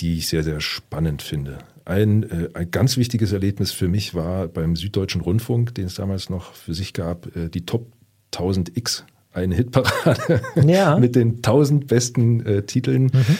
die 0.00 0.18
ich 0.18 0.26
sehr, 0.26 0.42
sehr 0.42 0.60
spannend 0.60 1.22
finde. 1.22 1.58
Ein, 1.84 2.24
äh, 2.24 2.48
ein 2.54 2.70
ganz 2.70 2.96
wichtiges 2.96 3.32
Erlebnis 3.32 3.70
für 3.70 3.88
mich 3.88 4.14
war 4.14 4.48
beim 4.48 4.74
Süddeutschen 4.74 5.20
Rundfunk, 5.20 5.74
den 5.74 5.86
es 5.86 5.94
damals 5.94 6.30
noch 6.30 6.54
für 6.54 6.74
sich 6.74 6.94
gab, 6.94 7.34
äh, 7.36 7.48
die 7.48 7.64
Top 7.64 7.86
1000 8.32 8.76
X 8.76 9.04
eine 9.34 9.54
Hitparade 9.54 10.40
ja. 10.64 10.96
mit 11.00 11.16
den 11.16 11.42
tausend 11.42 11.88
besten 11.88 12.44
äh, 12.46 12.62
Titeln. 12.62 13.10
Mhm. 13.12 13.38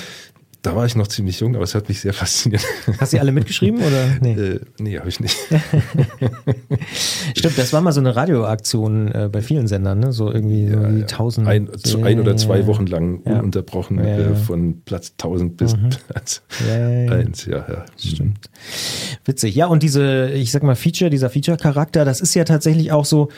Da 0.65 0.75
war 0.75 0.87
ich 0.87 0.97
noch 0.97 1.09
ziemlich 1.09 1.41
jung, 1.41 1.55
aber 1.57 1.65
es 1.65 1.75
hat 1.75 1.91
mich 1.91 2.01
sehr 2.01 2.13
fasziniert. 2.15 2.63
Hast 2.99 3.13
du 3.13 3.21
alle 3.21 3.33
mitgeschrieben 3.33 3.83
oder? 3.83 4.07
Nee, 4.23 4.33
äh, 4.33 4.61
nee 4.79 4.99
habe 4.99 5.11
ich 5.11 5.21
nicht. 5.21 5.37
Stimmt, 7.37 7.59
das 7.59 7.75
war 7.75 7.83
mal 7.83 7.93
so 7.93 8.01
eine 8.01 8.17
Radioaktion 8.17 9.13
äh, 9.13 9.29
bei 9.31 9.43
vielen 9.43 9.67
Sendern, 9.67 9.99
ne? 9.99 10.13
so 10.13 10.33
irgendwie 10.33 10.69
ja, 10.69 10.91
so 10.91 10.97
ja. 10.97 11.05
tausend. 11.05 11.47
Ein, 11.47 11.69
ja, 11.85 12.03
ein 12.03 12.19
oder 12.19 12.35
zwei 12.39 12.67
Wochen 12.67 12.87
lang 12.87 13.19
ununterbrochen 13.19 13.99
äh, 13.99 14.35
von 14.35 14.81
Platz 14.87 15.13
1000 15.19 15.59
bis 15.59 15.77
mhm. 15.77 15.91
Platz 16.09 16.41
ja, 16.67 17.13
1. 17.13 17.45
Ja, 17.45 17.67
ja. 17.69 17.85
Stimmt. 17.99 18.49
Witzig. 19.27 19.55
Ja, 19.55 19.67
und 19.67 19.83
diese, 19.83 20.31
ich 20.31 20.51
sag 20.51 20.63
mal, 20.63 20.77
Feature, 20.77 21.11
dieser 21.11 21.29
Feature-Charakter, 21.29 22.07
das 22.07 22.23
ist 22.23 22.35
ja 22.35 22.45
tatsächlich 22.45 22.91
auch 22.91 23.05
so, 23.05 23.29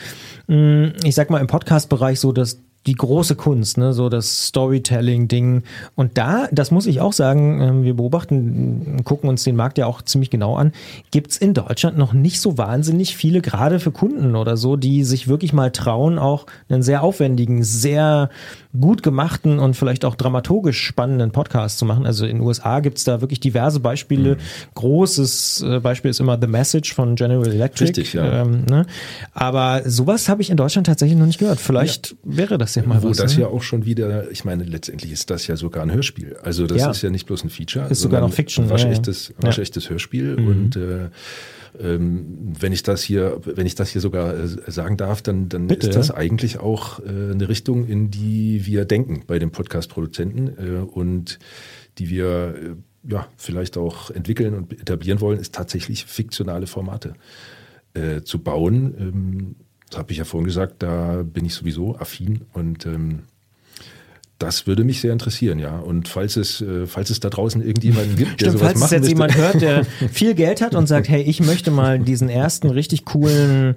mh, 0.47 0.93
ich 1.03 1.17
sag 1.17 1.31
mal, 1.31 1.41
im 1.41 1.49
Podcast-Bereich 1.49 2.21
so, 2.21 2.31
dass 2.31 2.61
die 2.87 2.95
große 2.95 3.35
Kunst, 3.35 3.79
ne, 3.79 3.93
so 3.93 4.09
das 4.09 4.47
Storytelling-Ding. 4.47 5.65
Und 5.95 6.19
da, 6.19 6.49
das 6.53 6.71
muss 6.71 6.87
ich 6.87 7.01
auch 7.01 7.13
sagen, 7.13 7.61
ähm, 7.61 7.83
wir 7.83 7.95
beobachten, 7.95 9.03
gucken 9.05 9.29
uns 9.29 9.45
den 9.45 9.57
Markt 9.57 9.79
ja 9.79 9.87
auch 9.87 10.03
ziemlich 10.03 10.31
genau 10.31 10.57
an, 10.57 10.73
gibt's 11.11 11.37
in 11.37 11.55
Deutschland 11.55 11.99
noch 11.99 12.13
nicht 12.13 12.41
so 12.41 12.59
wahnsinnig 12.59 13.17
viele, 13.17 13.41
gerade 13.41 13.81
für 13.81 13.91
Kunden 13.91 14.37
oder 14.37 14.57
so, 14.57 14.77
die 14.77 15.05
sich 15.05 15.29
wirklich 15.29 15.53
mal 15.53 15.71
trauen, 15.71 16.19
auch 16.19 16.47
einen 16.69 16.83
sehr 16.83 17.03
aufwendigen, 17.03 17.65
sehr 17.65 18.31
gut 18.81 19.03
gemachten 19.03 19.59
und 19.59 19.75
vielleicht 19.75 20.05
auch 20.05 20.15
dramaturgisch 20.15 20.81
spannenden 20.83 21.33
Podcast 21.33 21.79
zu 21.79 21.85
machen. 21.85 22.07
Also 22.07 22.27
in 22.27 22.39
den 22.39 22.47
USA 22.47 22.81
gibt's 22.81 23.05
da 23.05 23.21
wirklich 23.21 23.41
diverse 23.41 23.81
Beispiele. 23.81 24.35
Mhm. 24.35 24.39
Großes 24.75 25.65
äh, 25.67 25.81
Beispiel 25.81 26.11
ist 26.11 26.21
immer 26.21 26.39
The 26.41 26.47
Message 26.47 26.95
von 26.95 27.17
General 27.17 27.47
Electric. 27.47 27.89
Richtig, 27.89 28.13
ja. 28.13 28.43
Ähm, 28.43 28.65
ne? 28.65 28.87
Aber 29.33 29.83
sowas 29.85 30.29
habe 30.29 30.43
ich 30.43 30.51
in 30.51 30.57
Deutschland 30.57 30.87
tatsächlich 30.87 31.19
noch 31.19 31.27
nicht 31.27 31.39
gehört. 31.39 31.61
Vielleicht 31.61 32.11
ja. 32.11 32.17
wäre 32.25 32.59
das 32.59 32.75
ja 32.75 32.83
mal 32.83 33.03
Wo 33.03 33.11
was. 33.11 33.19
Wo 33.19 33.23
das 33.23 33.37
ne? 33.37 33.43
ja 33.43 33.49
auch 33.49 33.63
schon 33.63 33.85
wieder, 33.85 34.31
ich 34.31 34.45
meine, 34.45 34.65
letztendlich 34.65 35.13
ist 35.13 35.31
das 35.31 35.47
ja 35.47 35.57
sogar 35.57 35.83
ein 35.83 35.93
Hörspiel. 35.93 36.37
Also 36.43 36.67
das 36.67 36.79
ja. 36.79 36.91
ist 36.91 37.03
ja 37.03 37.11
nicht 37.11 37.27
bloß 37.27 37.45
ein 37.45 37.51
Feature, 37.51 37.89
ist 37.89 38.01
sogar 38.01 38.21
noch 38.21 38.33
Fiction. 38.33 38.67
Ein 38.67 38.71
waschechtes, 38.71 39.33
waschechtes 39.39 39.91
Hörspiel 39.91 40.37
mhm. 40.37 40.49
und 40.49 40.77
äh, 40.77 41.09
ähm, 41.81 42.53
wenn 42.59 42.73
ich 42.73 42.83
das 42.83 43.03
hier, 43.03 43.41
wenn 43.45 43.67
ich 43.67 43.75
das 43.75 43.91
hier 43.91 44.01
sogar 44.01 44.35
äh, 44.35 44.47
sagen 44.71 44.97
darf, 44.97 45.23
dann, 45.23 45.49
dann 45.49 45.69
ist 45.69 45.95
das 45.95 46.11
eigentlich 46.11 46.59
auch 46.59 47.01
äh, 47.01 47.33
eine 47.33 47.49
Richtung, 47.49 47.87
in 47.87 48.11
die 48.11 48.67
wir 48.67 48.85
denken 48.85 49.25
bei 49.27 49.39
den 49.39 49.51
Podcast-Produzenten 49.51 50.49
äh, 50.59 50.79
und 50.81 51.39
die 51.99 52.11
wir 52.11 52.77
ja 53.09 53.29
vielleicht 53.37 53.77
auch 53.77 54.11
entwickeln 54.11 54.55
und 54.55 54.73
etablieren 54.73 55.21
wollen, 55.21 55.39
ist 55.39 55.55
tatsächlich 55.55 56.05
fiktionale 56.05 56.67
Formate 56.67 57.15
zu 58.25 58.41
bauen. 58.41 58.95
Ähm, 58.99 59.57
das 59.89 59.99
habe 59.99 60.13
ich 60.13 60.19
ja 60.19 60.25
vorhin 60.25 60.47
gesagt, 60.47 60.83
da 60.83 61.23
bin 61.23 61.47
ich 61.47 61.55
sowieso 61.55 61.97
affin 61.97 62.43
und 62.53 62.85
ähm, 62.85 63.23
das 64.39 64.67
würde 64.67 64.85
mich 64.85 65.01
sehr 65.01 65.13
interessieren, 65.13 65.59
ja. 65.59 65.79
Und 65.79 66.09
falls 66.09 66.37
es, 66.37 66.61
äh, 66.61 66.87
falls 66.87 67.11
es 67.11 67.21
da 67.21 67.31
draußen 67.31 67.63
irgendjemanden 67.63 68.17
gibt, 68.17 68.41
der 68.41 68.51
Stimmt, 68.51 68.59
sowas 68.59 68.67
falls 68.69 68.81
machen 68.81 68.87
es 68.87 68.91
jetzt 69.09 69.19
möchte. 69.19 69.37
jemand 69.37 69.37
hört, 69.37 69.63
der 69.63 69.85
viel 70.13 70.35
Geld 70.35 70.61
hat 70.61 70.75
und 70.75 70.87
sagt, 70.87 71.09
hey, 71.09 71.23
ich 71.23 71.41
möchte 71.41 71.71
mal 71.71 71.99
diesen 71.99 72.29
ersten 72.29 72.69
richtig 72.69 73.07
coolen 73.07 73.77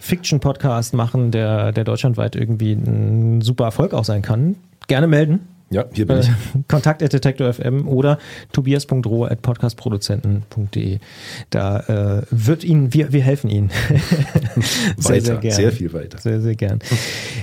Fiction-Podcast 0.00 0.94
machen, 0.94 1.30
der, 1.30 1.72
der 1.72 1.84
deutschlandweit 1.84 2.34
irgendwie 2.34 2.72
ein 2.72 3.40
super 3.40 3.64
Erfolg 3.64 3.94
auch 3.94 4.04
sein 4.04 4.22
kann, 4.22 4.56
gerne 4.88 5.06
melden. 5.06 5.40
Ja, 5.72 5.84
hier 5.92 6.04
bin 6.04 6.18
ich. 6.18 6.28
Äh, 6.28 6.32
Kontakt 6.68 7.00
at 7.00 7.12
detektor.fm 7.12 7.86
oder 7.86 8.18
tobias.roh 8.52 9.26
at 9.26 9.40
podcastproduzenten.de. 9.40 10.98
Da 11.50 11.78
äh, 12.18 12.22
wird 12.32 12.64
Ihnen, 12.64 12.92
wir, 12.92 13.12
wir 13.12 13.22
helfen 13.22 13.48
Ihnen. 13.48 13.70
sehr, 14.96 15.14
weiter, 15.14 15.24
sehr 15.24 15.36
gern. 15.36 15.54
Sehr 15.54 15.70
viel 15.70 15.92
weiter. 15.92 16.18
Sehr, 16.18 16.40
sehr 16.40 16.56
gern. 16.56 16.80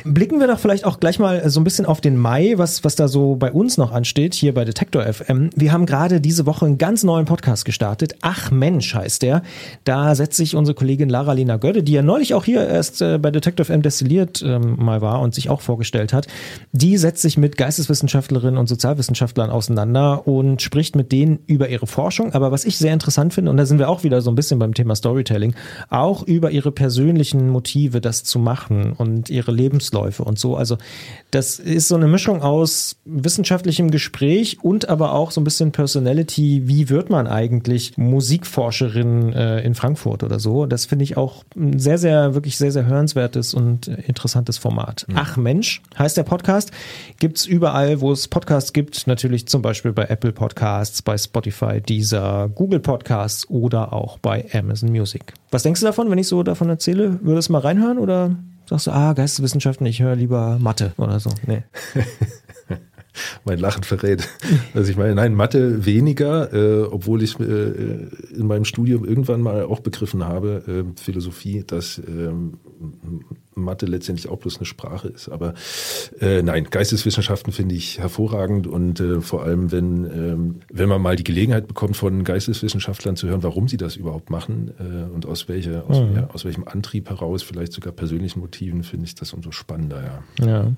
Blicken 0.03 0.41
wir 0.41 0.47
doch 0.47 0.59
vielleicht 0.59 0.83
auch 0.83 0.99
gleich 0.99 1.19
mal 1.19 1.49
so 1.49 1.61
ein 1.61 1.63
bisschen 1.63 1.85
auf 1.85 2.01
den 2.01 2.17
Mai, 2.17 2.55
was, 2.57 2.83
was 2.83 2.97
da 2.97 3.07
so 3.07 3.37
bei 3.37 3.49
uns 3.49 3.77
noch 3.77 3.93
ansteht, 3.93 4.33
hier 4.33 4.53
bei 4.53 4.65
Detektor 4.65 5.05
FM. 5.05 5.49
Wir 5.55 5.71
haben 5.71 5.85
gerade 5.85 6.19
diese 6.19 6.45
Woche 6.45 6.65
einen 6.65 6.77
ganz 6.77 7.05
neuen 7.05 7.27
Podcast 7.27 7.63
gestartet. 7.63 8.15
Ach 8.19 8.51
Mensch 8.51 8.93
heißt 8.93 9.21
der. 9.21 9.41
Da 9.85 10.15
setzt 10.15 10.35
sich 10.35 10.53
unsere 10.53 10.75
Kollegin 10.75 11.07
Lara 11.07 11.31
Lena 11.31 11.55
Gödde, 11.55 11.81
die 11.81 11.93
ja 11.93 12.01
neulich 12.01 12.33
auch 12.33 12.43
hier 12.43 12.67
erst 12.67 13.01
äh, 13.01 13.19
bei 13.19 13.31
Detektor 13.31 13.65
FM 13.65 13.83
destilliert 13.83 14.43
ähm, 14.45 14.75
mal 14.77 14.99
war 14.99 15.21
und 15.21 15.33
sich 15.33 15.49
auch 15.49 15.61
vorgestellt 15.61 16.11
hat. 16.11 16.27
Die 16.73 16.97
setzt 16.97 17.21
sich 17.21 17.37
mit 17.37 17.55
Geisteswissenschaften 17.55 18.16
Wissenschaftlerinnen 18.17 18.57
und 18.57 18.67
Sozialwissenschaftlern 18.67 19.51
auseinander 19.51 20.27
und 20.27 20.61
spricht 20.61 20.95
mit 20.95 21.11
denen 21.11 21.39
über 21.45 21.69
ihre 21.69 21.85
Forschung. 21.85 22.33
Aber 22.33 22.51
was 22.51 22.65
ich 22.65 22.77
sehr 22.77 22.93
interessant 22.93 23.33
finde, 23.33 23.51
und 23.51 23.57
da 23.57 23.65
sind 23.65 23.77
wir 23.77 23.89
auch 23.89 24.03
wieder 24.03 24.21
so 24.21 24.31
ein 24.31 24.35
bisschen 24.35 24.57
beim 24.57 24.73
Thema 24.73 24.95
Storytelling, 24.95 25.53
auch 25.89 26.23
über 26.23 26.49
ihre 26.49 26.71
persönlichen 26.71 27.49
Motive, 27.49 28.01
das 28.01 28.23
zu 28.23 28.39
machen 28.39 28.93
und 28.93 29.29
ihre 29.29 29.51
Lebensläufe 29.51 30.23
und 30.23 30.39
so. 30.39 30.55
Also 30.55 30.77
das 31.31 31.59
ist 31.59 31.87
so 31.87 31.95
eine 31.95 32.07
Mischung 32.07 32.41
aus 32.41 32.97
wissenschaftlichem 33.05 33.91
Gespräch 33.91 34.57
und 34.63 34.89
aber 34.89 35.13
auch 35.13 35.31
so 35.31 35.39
ein 35.41 35.43
bisschen 35.43 35.71
Personality. 35.71 36.63
Wie 36.65 36.89
wird 36.89 37.09
man 37.09 37.27
eigentlich 37.27 37.97
Musikforscherin 37.97 39.33
äh, 39.33 39.61
in 39.61 39.75
Frankfurt 39.75 40.23
oder 40.23 40.39
so? 40.39 40.65
Das 40.65 40.85
finde 40.85 41.03
ich 41.03 41.17
auch 41.17 41.43
ein 41.55 41.77
sehr, 41.77 41.99
sehr, 41.99 42.33
wirklich 42.33 42.57
sehr, 42.57 42.71
sehr 42.71 42.85
hörenswertes 42.87 43.53
und 43.53 43.87
interessantes 43.87 44.57
Format. 44.57 45.05
Mhm. 45.07 45.15
Ach 45.17 45.37
Mensch 45.37 45.81
heißt 45.99 46.17
der 46.17 46.23
Podcast. 46.23 46.71
Gibt's 47.19 47.45
überall, 47.45 48.01
wo 48.01 48.06
wo 48.07 48.13
es 48.13 48.29
Podcasts 48.29 48.71
gibt, 48.71 49.05
natürlich 49.05 49.49
zum 49.49 49.61
Beispiel 49.61 49.91
bei 49.91 50.05
Apple 50.05 50.31
Podcasts, 50.31 51.01
bei 51.01 51.17
Spotify, 51.17 51.81
dieser 51.81 52.47
Google 52.47 52.79
Podcasts 52.79 53.49
oder 53.49 53.91
auch 53.91 54.17
bei 54.17 54.45
Amazon 54.53 54.91
Music. 54.91 55.33
Was 55.51 55.63
denkst 55.63 55.81
du 55.81 55.87
davon, 55.87 56.09
wenn 56.09 56.17
ich 56.17 56.29
so 56.29 56.41
davon 56.41 56.69
erzähle? 56.69 57.19
Würdest 57.21 57.49
du 57.49 57.51
mal 57.51 57.59
reinhören 57.59 57.97
oder 57.97 58.37
sagst 58.65 58.87
du, 58.87 58.91
ah, 58.91 59.11
Geisteswissenschaften, 59.11 59.85
ich 59.87 60.01
höre 60.01 60.15
lieber 60.15 60.57
Mathe 60.57 60.93
oder 60.95 61.19
so? 61.19 61.31
Nee. 61.45 61.63
mein 63.43 63.59
Lachen 63.59 63.83
verrät. 63.83 64.29
Also 64.73 64.89
ich 64.89 64.95
meine, 64.95 65.13
nein, 65.13 65.35
Mathe 65.35 65.85
weniger, 65.85 66.53
äh, 66.53 66.83
obwohl 66.83 67.21
ich 67.21 67.37
äh, 67.41 67.43
in 67.43 68.47
meinem 68.47 68.63
Studium 68.63 69.03
irgendwann 69.03 69.41
mal 69.41 69.63
auch 69.63 69.81
begriffen 69.81 70.23
habe, 70.23 70.63
äh, 70.65 71.01
Philosophie, 71.01 71.65
dass 71.67 72.01
ähm, 72.07 72.53
Mathe 73.67 73.85
letztendlich 73.85 74.29
auch 74.29 74.37
bloß 74.37 74.57
eine 74.57 74.65
Sprache 74.65 75.09
ist. 75.09 75.29
Aber 75.29 75.53
äh, 76.19 76.41
nein, 76.41 76.67
Geisteswissenschaften 76.69 77.53
finde 77.53 77.75
ich 77.75 77.99
hervorragend 77.99 78.65
und 78.65 78.99
äh, 78.99 79.21
vor 79.21 79.43
allem, 79.43 79.71
wenn, 79.71 80.05
ähm, 80.05 80.55
wenn 80.71 80.89
man 80.89 81.01
mal 81.01 81.15
die 81.15 81.23
Gelegenheit 81.23 81.67
bekommt, 81.67 81.97
von 81.97 82.23
Geisteswissenschaftlern 82.23 83.15
zu 83.15 83.27
hören, 83.27 83.43
warum 83.43 83.67
sie 83.67 83.77
das 83.77 83.95
überhaupt 83.95 84.29
machen 84.29 84.71
äh, 84.79 85.13
und 85.13 85.25
aus, 85.25 85.47
welche, 85.47 85.83
aus, 85.87 85.99
mhm. 85.99 86.15
ja, 86.15 86.29
aus 86.33 86.45
welchem 86.45 86.67
Antrieb 86.67 87.09
heraus, 87.09 87.43
vielleicht 87.43 87.73
sogar 87.73 87.93
persönlichen 87.93 88.39
Motiven, 88.39 88.83
finde 88.83 89.05
ich 89.05 89.15
das 89.15 89.33
umso 89.33 89.51
spannender. 89.51 90.21
Ja. 90.39 90.47
ja. 90.47 90.71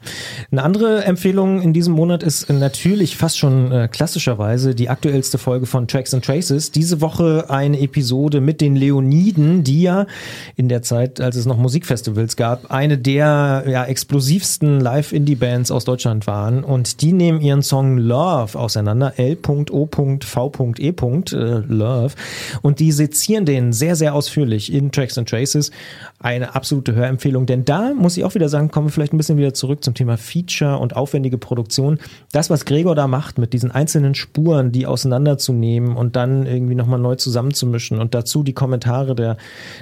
Eine 0.51 0.63
andere 0.63 1.03
Empfehlung 1.05 1.61
in 1.61 1.73
diesem 1.73 1.93
Monat 1.93 2.23
ist 2.23 2.49
natürlich 2.49 3.15
fast 3.15 3.37
schon 3.37 3.71
äh, 3.71 3.87
klassischerweise 3.91 4.75
die 4.75 4.89
aktuellste 4.89 5.37
Folge 5.37 5.65
von 5.65 5.87
Tracks 5.87 6.13
and 6.13 6.25
Traces. 6.25 6.71
Diese 6.71 7.01
Woche 7.01 7.45
eine 7.49 7.79
Episode 7.79 8.41
mit 8.41 8.61
den 8.61 8.75
Leoniden, 8.75 9.63
die 9.63 9.83
ja 9.83 10.07
in 10.55 10.69
der 10.69 10.81
Zeit, 10.81 11.21
als 11.21 11.35
es 11.35 11.45
noch 11.45 11.57
Musikfestivals 11.57 12.35
gab, 12.35 12.71
eine 12.79 12.97
der 12.97 13.65
ja, 13.67 13.83
explosivsten 13.83 14.79
Live-Indie-Bands 14.79 15.69
aus 15.69 15.83
Deutschland 15.83 16.27
waren 16.27 16.63
und 16.63 17.01
die 17.01 17.11
nehmen 17.11 17.41
ihren 17.41 17.61
Song 17.61 17.97
Love 17.97 18.57
auseinander, 18.57 19.15
L.O.V.E. 19.17 20.87
Äh, 20.87 21.63
Love 21.67 22.13
und 22.61 22.79
die 22.79 22.93
sezieren 22.93 23.43
den 23.43 23.73
sehr, 23.73 23.97
sehr 23.97 24.15
ausführlich 24.15 24.71
in 24.71 24.93
Tracks 24.93 25.17
and 25.17 25.27
Traces. 25.27 25.71
Eine 26.19 26.55
absolute 26.55 26.95
Hörempfehlung, 26.95 27.45
denn 27.45 27.65
da 27.65 27.93
muss 27.93 28.15
ich 28.15 28.23
auch 28.23 28.33
wieder 28.33 28.47
sagen, 28.47 28.71
kommen 28.71 28.87
wir 28.87 28.91
vielleicht 28.91 29.13
ein 29.13 29.17
bisschen 29.17 29.37
wieder 29.37 29.53
zurück 29.53 29.83
zum 29.83 29.93
Thema 29.93 30.17
Feature 30.17 30.77
und 30.77 30.95
aufwendige 30.95 31.37
Produktion. 31.37 31.99
Das, 32.31 32.49
was 32.49 32.63
Gregor 32.63 32.95
da 32.95 33.07
macht, 33.07 33.37
mit 33.37 33.51
diesen 33.51 33.71
einzelnen 33.71 34.15
Spuren, 34.15 34.71
die 34.71 34.85
auseinanderzunehmen 34.85 35.97
und 35.97 36.15
dann 36.15 36.45
irgendwie 36.45 36.75
nochmal 36.75 36.99
neu 36.99 37.15
zusammenzumischen 37.15 37.99
und 37.99 38.13
dazu 38.13 38.43
die 38.43 38.53
Kommentare 38.53 39.15
der, 39.15 39.35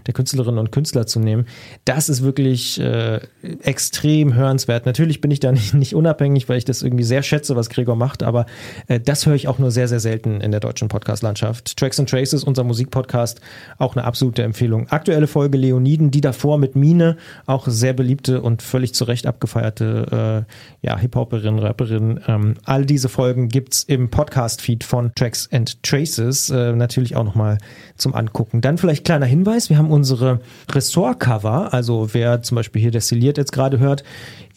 der 0.08 0.16
Künstlerinnen 0.16 0.60
und 0.60 0.72
Künstler 0.72 1.06
zu 1.06 1.20
nehmen, 1.20 1.46
das 1.86 2.10
ist 2.10 2.24
wirklich 2.24 2.80
äh, 2.88 3.20
extrem 3.62 4.34
hörenswert. 4.34 4.86
Natürlich 4.86 5.22
bin 5.22 5.32
ich 5.32 5.40
da 5.40 5.52
nicht, 5.58 5.74
nicht 5.74 5.96
unabhängig, 5.96 6.50
weil 6.50 6.58
ich 6.58 6.66
das 6.66 6.82
irgendwie 6.82 7.04
sehr 7.04 7.24
schätze, 7.24 7.56
was 7.56 7.70
Gregor 7.70 7.96
macht, 7.96 8.24
aber 8.24 8.46
äh, 8.88 9.00
das 9.00 9.26
höre 9.26 9.36
ich 9.36 9.48
auch 9.48 9.60
nur 9.60 9.72
sehr, 9.72 9.88
sehr 9.88 10.00
selten 10.00 10.42
in 10.42 10.52
der 10.52 10.60
deutschen 10.60 10.88
Podcast-Landschaft. 10.88 11.78
Tracks 11.78 12.00
and 12.00 12.10
Traces, 12.10 12.44
unser 12.44 12.64
Musikpodcast, 12.64 13.42
auch 13.78 13.96
eine 13.96 14.06
absolute 14.06 14.44
Empfehlung. 14.44 14.88
Aktuelle 14.90 15.28
Folge 15.28 15.58
Leoniden, 15.58 16.12
die 16.12 16.22
davor 16.22 16.58
mit 16.58 16.76
Mine, 16.76 17.18
auch 17.46 17.68
sehr 17.68 17.94
beliebte 17.94 18.42
und 18.42 18.62
völlig 18.62 18.94
zu 18.94 19.04
Recht 19.04 19.28
abgefeierte 19.28 20.46
äh, 20.82 20.88
ja, 20.88 20.98
Hip-Hoperin, 20.98 21.60
Rapperin. 21.60 22.20
Ähm, 22.28 22.56
all 22.66 22.86
diese 22.86 23.10
Folgen 23.10 23.50
gibt's 23.50 23.84
im 23.84 24.10
Podcast-Feed 24.10 24.84
von 24.84 25.12
Tracks 25.16 25.50
and 25.52 25.84
Traces. 25.84 26.50
Äh, 26.50 26.74
natürlich 26.74 27.16
auch 27.16 27.24
nochmal 27.24 27.58
zum 27.96 28.14
Angucken. 28.16 28.62
Dann 28.62 28.78
vielleicht 28.78 29.06
kleiner 29.06 29.26
Hinweis, 29.26 29.70
wir 29.70 29.78
haben 29.78 29.92
unsere 29.92 30.40
Ressort-Cover, 30.72 31.74
also 31.74 32.14
wer 32.14 32.42
zum 32.42 32.56
Beispiel 32.56 32.67
Beispiel 32.68 32.82
hier 32.82 32.92
destilliert 32.92 33.38
jetzt 33.38 33.52
gerade 33.52 33.80
hört, 33.80 34.04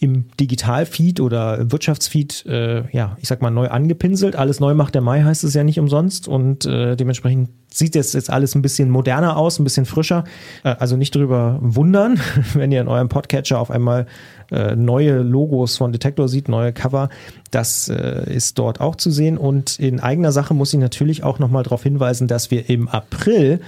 im 0.00 0.24
Digitalfeed 0.40 1.20
oder 1.20 1.70
Wirtschaftsfeed, 1.70 2.46
äh, 2.46 2.90
ja, 2.90 3.16
ich 3.20 3.28
sag 3.28 3.40
mal, 3.42 3.50
neu 3.50 3.68
angepinselt. 3.68 4.34
Alles 4.34 4.58
neu 4.58 4.74
macht 4.74 4.94
der 4.94 5.02
Mai, 5.02 5.22
heißt 5.22 5.44
es 5.44 5.54
ja 5.54 5.62
nicht 5.62 5.78
umsonst. 5.78 6.26
Und 6.26 6.64
äh, 6.64 6.96
dementsprechend 6.96 7.50
sieht 7.72 7.94
jetzt, 7.94 8.14
jetzt 8.14 8.30
alles 8.30 8.54
ein 8.54 8.62
bisschen 8.62 8.90
moderner 8.90 9.36
aus, 9.36 9.58
ein 9.58 9.64
bisschen 9.64 9.86
frischer. 9.86 10.24
Äh, 10.64 10.74
also 10.78 10.96
nicht 10.96 11.14
drüber 11.14 11.58
wundern, 11.60 12.18
wenn 12.54 12.72
ihr 12.72 12.80
in 12.80 12.88
eurem 12.88 13.08
Podcatcher 13.08 13.60
auf 13.60 13.70
einmal 13.70 14.06
äh, 14.50 14.74
neue 14.74 15.18
Logos 15.18 15.76
von 15.76 15.92
Detektor 15.92 16.28
sieht, 16.28 16.48
neue 16.48 16.72
Cover. 16.72 17.10
Das 17.50 17.88
äh, 17.88 18.32
ist 18.34 18.58
dort 18.58 18.80
auch 18.80 18.96
zu 18.96 19.10
sehen. 19.10 19.38
Und 19.38 19.78
in 19.78 20.00
eigener 20.00 20.32
Sache 20.32 20.54
muss 20.54 20.72
ich 20.72 20.80
natürlich 20.80 21.22
auch 21.22 21.38
nochmal 21.38 21.62
darauf 21.62 21.82
hinweisen, 21.84 22.26
dass 22.26 22.50
wir 22.50 22.68
im 22.68 22.88
April 22.88 23.60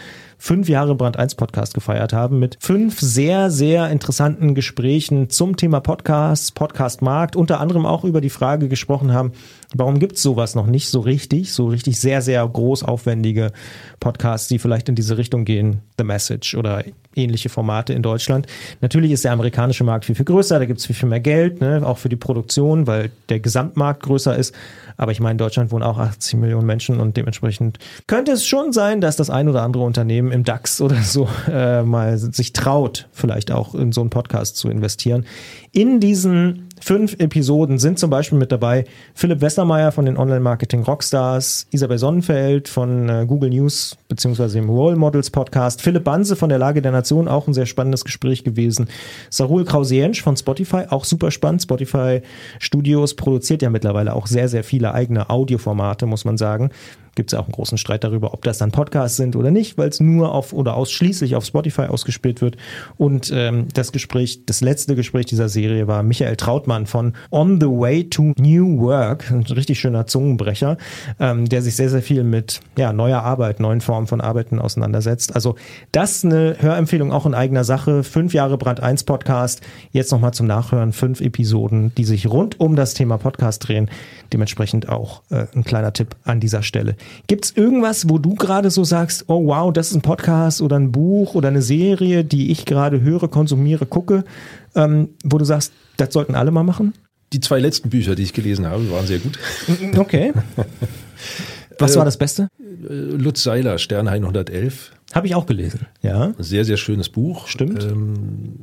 fünf 0.43 0.69
Jahre 0.69 0.97
Brand 0.97 1.17
1 1.17 1.37
Podcast 1.37 1.73
gefeiert 1.73 2.13
haben 2.13 2.41
mit 2.41 2.59
fünf 2.59 2.99
sehr, 2.99 3.49
sehr 3.49 3.89
interessanten 3.91 4.57
Gesprächen 4.57 5.31
zum 5.31 5.57
Thema 5.57 5.79
Podcasts, 5.79 6.51
Podcast-Markt, 6.51 7.37
unter 7.37 7.61
anderem 7.61 7.87
auch 7.87 8.03
über 8.03 8.21
die 8.21 8.29
Frage 8.29 8.67
gesprochen 8.67 9.13
haben, 9.13 9.31
warum 9.73 10.01
gibt 10.01 10.17
es 10.17 10.23
sowas 10.23 10.57
noch 10.57 10.67
nicht 10.67 10.89
so 10.89 10.99
richtig, 10.99 11.53
so 11.53 11.69
richtig 11.69 12.01
sehr, 12.01 12.23
sehr 12.23 12.47
groß 12.47 12.83
aufwendige 12.83 13.53
Podcasts, 14.01 14.49
die 14.49 14.59
vielleicht 14.59 14.89
in 14.89 14.97
diese 14.97 15.17
Richtung 15.17 15.45
gehen, 15.45 15.81
The 15.97 16.03
Message 16.03 16.57
oder 16.57 16.83
ähnliche 17.15 17.49
Formate 17.49 17.93
in 17.93 18.03
Deutschland. 18.03 18.47
Natürlich 18.81 19.13
ist 19.13 19.25
der 19.25 19.33
amerikanische 19.33 19.85
Markt 19.85 20.07
viel, 20.07 20.15
viel 20.15 20.25
größer, 20.25 20.59
da 20.59 20.65
gibt 20.65 20.81
es 20.81 20.87
viel, 20.87 20.97
viel 20.97 21.09
mehr 21.09 21.21
Geld, 21.21 21.61
ne, 21.61 21.83
auch 21.85 21.99
für 21.99 22.09
die 22.09 22.17
Produktion, 22.17 22.87
weil 22.87 23.11
der 23.29 23.39
Gesamtmarkt 23.39 24.03
größer 24.03 24.37
ist. 24.37 24.55
Aber 24.97 25.13
ich 25.13 25.21
meine, 25.21 25.33
in 25.33 25.39
Deutschland 25.39 25.71
wohnen 25.71 25.83
auch 25.83 25.99
80 25.99 26.41
Millionen 26.41 26.67
Menschen 26.67 27.01
und 27.01 27.17
dementsprechend 27.17 27.79
könnte 28.07 28.33
es 28.33 28.47
schon 28.47 28.73
sein, 28.73 29.01
dass 29.01 29.17
das 29.17 29.31
ein 29.31 29.49
oder 29.49 29.63
andere 29.63 29.85
Unternehmen 29.85 30.32
im 30.33 30.45
DAX 30.45 30.81
oder 30.81 30.97
so 31.03 31.29
äh, 31.49 31.83
mal 31.83 32.17
sich 32.19 32.53
traut, 32.53 33.09
vielleicht 33.13 33.53
auch 33.53 33.75
in 33.75 33.93
so 33.93 34.01
einen 34.01 34.11
Podcast 34.11 34.57
zu 34.57 34.69
investieren. 34.69 35.27
In 35.73 36.01
diesen 36.01 36.69
fünf 36.81 37.15
Episoden 37.19 37.79
sind 37.79 37.99
zum 37.99 38.11
Beispiel 38.11 38.39
mit 38.39 38.51
dabei 38.51 38.85
Philipp 39.15 39.41
Westermeier 39.41 39.93
von 39.93 40.05
den 40.05 40.17
Online-Marketing 40.17 40.83
Rockstars, 40.83 41.67
Isabel 41.71 41.99
Sonnenfeld 41.99 42.69
von 42.69 43.09
äh, 43.09 43.25
Google 43.27 43.51
News 43.51 43.97
beziehungsweise 44.09 44.59
im 44.59 44.69
Role 44.69 44.97
Models 44.97 45.31
Podcast, 45.31 45.81
Philipp 45.81 46.05
Banse 46.05 46.35
von 46.35 46.49
der 46.49 46.59
Lage 46.59 46.83
der 46.83 46.93
Nation, 46.93 47.29
auch 47.29 47.47
ein 47.47 47.55
sehr 47.55 47.67
spannendes 47.67 48.05
Gespräch 48.05 48.43
gewesen, 48.43 48.89
Sarul 49.31 49.65
Krause-Jensch 49.65 50.23
von 50.23 50.37
Spotify, 50.37 50.85
auch 50.89 51.05
super 51.05 51.31
spannend. 51.31 51.63
Spotify 51.63 52.23
Studios 52.59 53.15
produziert 53.15 53.63
ja 53.63 53.71
mittlerweile 53.71 54.15
auch 54.15 54.27
sehr, 54.27 54.49
sehr 54.49 54.65
viele 54.65 54.93
eigene 54.93 55.31
Audioformate, 55.31 56.07
muss 56.07 56.25
man 56.25 56.37
sagen 56.37 56.71
gibt 57.15 57.33
es 57.33 57.39
auch 57.39 57.45
einen 57.45 57.53
großen 57.53 57.79
Streit 57.79 58.05
darüber, 58.05 58.33
ob 58.33 58.43
das 58.43 58.59
dann 58.59 58.71
Podcasts 58.71 59.17
sind 59.17 59.37
oder 59.37 59.51
nicht, 59.51 59.77
weil 59.77 59.89
es 59.89 60.01
nur 60.01 60.33
auf 60.33 60.53
oder 60.53 60.75
ausschließlich 60.75 61.37
auf 61.37 61.45
Spotify 61.45 61.83
ausgespielt 61.83 62.41
wird. 62.41 62.57
Und 62.97 63.31
ähm, 63.35 63.69
das 63.75 63.93
Gespräch, 63.93 64.47
das 64.47 64.61
letzte 64.61 64.95
Gespräch 64.95 65.27
dieser 65.27 65.49
Serie 65.49 65.87
war 65.87 66.03
Michael 66.03 66.37
Trautmann 66.37 66.87
von 66.87 67.13
On 67.31 67.61
the 67.61 67.67
Way 67.67 68.09
to 68.09 68.33
New 68.39 68.81
Work, 68.81 69.31
ein 69.31 69.43
richtig 69.43 69.79
schöner 69.79 70.07
Zungenbrecher, 70.07 70.79
ähm, 71.21 71.49
der 71.49 71.63
sich 71.63 71.77
sehr, 71.77 71.91
sehr 71.91 72.03
viel 72.03 72.25
mit 72.25 72.61
ja, 72.79 72.93
neuer 72.93 73.23
Arbeit, 73.23 73.61
neuen 73.61 73.81
Formen 73.81 74.07
von 74.07 74.21
Arbeiten 74.21 74.59
auseinandersetzt. 74.59 75.35
Also 75.35 75.57
das 75.93 76.25
eine 76.25 76.57
Hörempfehlung 76.61 77.13
auch 77.13 77.27
in 77.27 77.35
eigener 77.35 77.65
Sache. 77.65 78.05
Fünf 78.05 78.33
Jahre 78.33 78.57
Brand 78.57 78.81
1 78.81 79.05
Podcast. 79.05 79.61
Jetzt 79.91 80.13
nochmal 80.13 80.33
zum 80.33 80.47
Nachhören. 80.47 80.93
Fünf 80.93 81.21
Episoden, 81.21 81.95
die 81.97 82.05
sich 82.05 82.27
rund 82.27 82.59
um 82.61 82.77
das 82.77 82.95
Thema 82.95 83.19
Podcast 83.19 83.69
drehen. 83.69 83.91
Dementsprechend 84.33 84.89
auch 84.89 85.23
äh, 85.31 85.47
ein 85.55 85.65
kleiner 85.65 85.93
Tipp 85.93 86.17
an 86.25 86.41
dieser 86.41 86.63
Stelle. 86.63 86.97
Gibt 87.27 87.45
es 87.45 87.57
irgendwas, 87.57 88.09
wo 88.09 88.19
du 88.19 88.35
gerade 88.35 88.71
so 88.71 88.85
sagst, 88.85 89.25
oh 89.29 89.47
wow, 89.47 89.73
das 89.73 89.91
ist 89.91 89.95
ein 89.95 90.03
Podcast 90.03 90.61
oder 90.61 90.77
ein 90.77 90.93
Buch 90.93 91.35
oder 91.35 91.49
eine 91.49 91.63
Serie, 91.63 92.25
die 92.25 92.51
ich 92.51 92.65
gerade 92.65 93.01
höre, 93.01 93.29
konsumiere, 93.29 93.87
gucke, 93.87 94.25
ähm, 94.75 95.11
wo 95.25 95.39
du 95.39 95.45
sagst, 95.45 95.73
das 95.97 96.13
sollten 96.13 96.35
alle 96.35 96.51
mal 96.51 96.63
machen? 96.63 96.95
Die 97.33 97.41
zwei 97.41 97.61
letzten 97.61 97.89
Bücher, 97.91 98.15
die 98.15 98.23
ich 98.23 98.33
gelesen 98.33 98.67
habe, 98.67 98.91
waren 98.91 99.07
sehr 99.07 99.19
gut. 99.19 99.39
Okay. 99.97 100.33
Was 101.79 101.97
war 101.97 102.05
das 102.05 102.17
Beste? 102.17 102.49
Äh, 102.61 102.93
Lutz 102.93 103.43
Seiler, 103.43 103.79
Sternhain 103.79 104.23
111. 104.23 104.93
Habe 105.15 105.27
ich 105.27 105.35
auch 105.35 105.47
gelesen, 105.47 105.87
ja. 106.03 106.35
Sehr, 106.39 106.65
sehr 106.65 106.77
schönes 106.77 107.09
Buch. 107.09 107.47
Stimmt. 107.47 107.83
Ähm, 107.85 108.61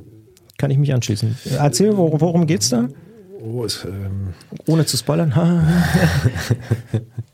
Kann 0.58 0.72
ich 0.72 0.78
mich 0.78 0.94
anschließen. 0.94 1.38
Erzähl, 1.58 1.96
worum 1.98 2.48
geht's 2.48 2.70
da? 2.70 2.90
Oh, 3.42 3.64
es, 3.64 3.86
ähm, 3.86 4.34
Ohne 4.68 4.86
zu 4.86 4.98
spoilern. 4.98 5.34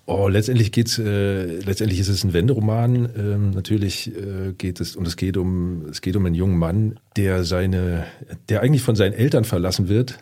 oh, 0.05 0.27
letztendlich 0.27 0.71
geht's, 0.71 0.99
äh, 0.99 1.59
letztendlich 1.59 1.99
ist 1.99 2.09
es 2.09 2.23
ein 2.23 2.33
Wenderoman. 2.33 3.09
Ähm, 3.17 3.49
natürlich 3.51 4.15
äh, 4.15 4.53
geht 4.55 4.79
es 4.79 4.95
und 4.95 5.07
es 5.07 5.15
geht 5.15 5.35
um 5.35 5.85
es 5.89 6.01
geht 6.01 6.15
um 6.15 6.25
einen 6.25 6.35
jungen 6.35 6.57
Mann, 6.57 6.99
der 7.17 7.43
seine, 7.43 8.05
der 8.49 8.61
eigentlich 8.61 8.83
von 8.83 8.95
seinen 8.95 9.13
Eltern 9.13 9.45
verlassen 9.45 9.87
wird, 9.89 10.19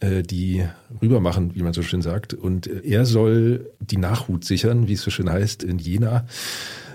äh, 0.00 0.22
die 0.22 0.64
rübermachen, 1.02 1.54
wie 1.54 1.62
man 1.62 1.74
so 1.74 1.82
schön 1.82 2.00
sagt. 2.00 2.32
Und 2.32 2.66
er 2.66 3.04
soll 3.04 3.70
die 3.80 3.98
Nachhut 3.98 4.44
sichern, 4.44 4.88
wie 4.88 4.94
es 4.94 5.02
so 5.02 5.10
schön 5.10 5.30
heißt, 5.30 5.62
in 5.62 5.78
Jena 5.78 6.24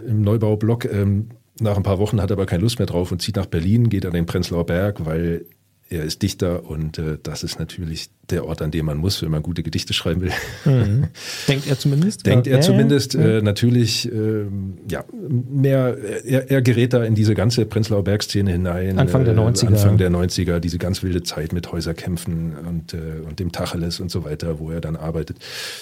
im 0.08 0.22
Neubaublock. 0.22 0.86
Ähm, 0.86 1.29
nach 1.60 1.77
ein 1.77 1.84
paar 1.84 2.00
Wochen 2.00 2.22
hat 2.22 2.32
er 2.32 2.38
aber 2.38 2.48
keine 2.48 2.63
Lust 2.63 2.79
mehr 2.79 2.88
drauf 2.88 3.12
und 3.12 3.22
zieht 3.22 3.36
nach 3.36 3.46
Berlin, 3.46 3.89
geht 3.89 4.05
an 4.05 4.13
den 4.13 4.25
Prenzlauer 4.25 4.65
Berg, 4.65 5.05
weil 5.05 5.46
er 5.89 6.03
ist 6.03 6.22
Dichter 6.22 6.65
und 6.65 6.98
äh, 6.98 7.17
das 7.22 7.44
ist 7.44 7.60
natürlich 7.60 8.10
der 8.29 8.46
Ort, 8.46 8.62
an 8.62 8.72
dem 8.72 8.86
man 8.86 8.98
muss, 8.98 9.22
wenn 9.22 9.32
man 9.32 9.44
gute 9.44 9.63
Gedichte 9.63 9.94
schreiben 9.94 10.22
will. 10.22 10.32
Mhm. 10.65 11.08
Denkt 11.48 11.67
er 11.67 11.77
zumindest? 11.77 12.25
Denkt 12.25 12.48
er 12.48 12.62
zumindest. 12.62 13.15
Äh, 13.15 13.41
natürlich, 13.41 14.12
äh, 14.12 14.46
ja, 14.89 15.03
mehr, 15.29 15.98
er, 16.25 16.50
er 16.50 16.62
gerät 16.62 16.94
da 16.94 17.03
in 17.03 17.15
diese 17.15 17.36
ganze 17.36 17.65
Prenzlauer 17.65 18.03
Bergszene 18.03 18.51
hinein. 18.51 19.00
Anfang 19.00 19.25
der 19.25 19.36
90er. 19.36 19.63
Äh, 19.63 19.67
Anfang 19.67 19.98
der 19.98 20.12
90er, 20.12 20.60
diese 20.60 20.77
ganz 20.77 21.03
wilde 21.03 21.24
Zeit 21.24 21.53
mit 21.53 21.72
Häuserkämpfen 21.72 22.55
und, 22.67 22.94
äh, 22.94 22.98
und 23.27 23.39
dem 23.39 23.51
Tacheles 23.51 24.00
und 24.00 24.10
so 24.10 24.24
weiter, 24.24 24.60
wo 24.60 24.72
er 24.72 24.82
dann 24.82 24.96
arbeitet. 24.96 25.38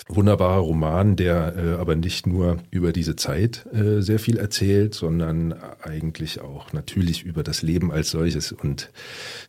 Wunderbarer 0.08 0.60
Roman, 0.60 1.16
der 1.16 1.54
äh, 1.58 1.80
aber 1.80 1.96
nicht 1.96 2.28
nur 2.28 2.58
über 2.72 2.92
diese 2.92 3.16
Zeit 3.16 3.66
äh, 3.74 4.02
sehr 4.02 4.20
viel 4.20 4.38
erzählt, 4.38 4.94
sondern 4.96 5.56
eigentlich 5.82 6.42
auch 6.42 6.74
natürlich 6.74 7.24
über 7.24 7.44
das 7.44 7.62
Leben 7.62 7.92
als 7.92 8.12
solches 8.12 8.52
und 8.52 8.90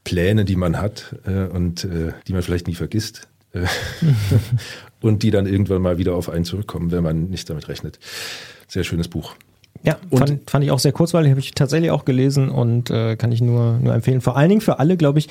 Pläne, 0.04 0.44
die 0.44 0.56
man 0.56 0.80
hat 0.80 1.16
und 1.24 1.86
die 2.26 2.32
man 2.32 2.42
vielleicht 2.42 2.66
nie 2.66 2.74
vergisst. 2.84 3.28
Äh, 3.52 3.66
und 5.00 5.22
die 5.22 5.30
dann 5.30 5.46
irgendwann 5.46 5.82
mal 5.82 5.98
wieder 5.98 6.14
auf 6.14 6.28
einen 6.28 6.44
zurückkommen, 6.44 6.90
wenn 6.90 7.02
man 7.02 7.28
nicht 7.28 7.48
damit 7.48 7.68
rechnet. 7.68 7.98
Sehr 8.68 8.84
schönes 8.84 9.08
Buch. 9.08 9.34
Ja, 9.82 9.98
fand, 10.10 10.48
fand 10.48 10.64
ich 10.64 10.70
auch 10.70 10.78
sehr 10.78 10.92
kurzweilig, 10.92 11.30
habe 11.30 11.40
ich 11.40 11.52
tatsächlich 11.52 11.90
auch 11.90 12.06
gelesen 12.06 12.48
und 12.48 12.90
äh, 12.90 13.16
kann 13.16 13.32
ich 13.32 13.42
nur, 13.42 13.78
nur 13.78 13.92
empfehlen. 13.92 14.22
Vor 14.22 14.36
allen 14.36 14.48
Dingen 14.48 14.60
für 14.62 14.78
alle, 14.78 14.96
glaube 14.96 15.18
ich, 15.18 15.28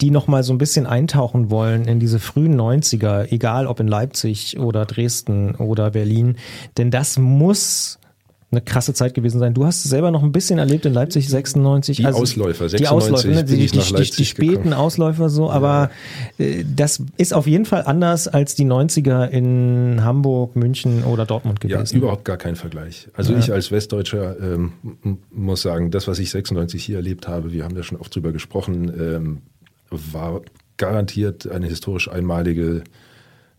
die 0.00 0.10
noch 0.10 0.28
mal 0.28 0.44
so 0.44 0.52
ein 0.52 0.58
bisschen 0.58 0.86
eintauchen 0.86 1.50
wollen 1.50 1.86
in 1.86 1.98
diese 1.98 2.20
frühen 2.20 2.60
90er, 2.60 3.32
egal 3.32 3.66
ob 3.66 3.80
in 3.80 3.88
Leipzig 3.88 4.58
oder 4.58 4.84
Dresden 4.84 5.56
oder 5.56 5.90
Berlin. 5.90 6.36
Denn 6.76 6.92
das 6.92 7.18
muss 7.18 7.98
eine 8.50 8.62
krasse 8.62 8.94
Zeit 8.94 9.12
gewesen 9.12 9.38
sein. 9.38 9.52
Du 9.52 9.66
hast 9.66 9.84
es 9.84 9.90
selber 9.90 10.10
noch 10.10 10.22
ein 10.22 10.32
bisschen 10.32 10.58
erlebt 10.58 10.86
in 10.86 10.94
Leipzig 10.94 11.28
96. 11.28 11.98
Die 11.98 12.06
also 12.06 12.20
Ausläufer, 12.20 12.68
96, 12.68 12.78
die 12.78 12.88
Ausläufer, 12.88 13.28
ne? 13.28 13.44
die, 13.44 13.66
die, 13.66 14.10
die, 14.10 14.24
späten 14.24 14.52
gekommen. 14.52 14.72
Ausläufer 14.72 15.28
so, 15.28 15.50
aber 15.50 15.90
äh, 16.38 16.64
das 16.64 17.02
ist 17.18 17.34
auf 17.34 17.46
jeden 17.46 17.66
Fall 17.66 17.82
anders 17.84 18.26
als 18.26 18.54
die 18.54 18.64
90er 18.64 19.26
in 19.28 20.02
Hamburg, 20.02 20.56
München 20.56 21.04
oder 21.04 21.26
Dortmund 21.26 21.60
gewesen. 21.60 21.94
Ja, 21.94 21.98
überhaupt 21.98 22.24
gar 22.24 22.38
kein 22.38 22.56
Vergleich. 22.56 23.08
Also 23.12 23.34
ja. 23.34 23.38
ich 23.38 23.52
als 23.52 23.70
Westdeutscher 23.70 24.40
ähm, 24.40 24.72
muss 25.30 25.60
sagen, 25.60 25.90
das, 25.90 26.08
was 26.08 26.18
ich 26.18 26.30
96 26.30 26.82
hier 26.82 26.96
erlebt 26.96 27.28
habe, 27.28 27.52
wir 27.52 27.64
haben 27.64 27.76
ja 27.76 27.82
schon 27.82 27.98
oft 27.98 28.14
drüber 28.14 28.32
gesprochen, 28.32 28.90
ähm, 28.98 29.38
war 29.90 30.40
garantiert 30.78 31.50
eine 31.50 31.66
historisch 31.66 32.10
einmalige 32.10 32.82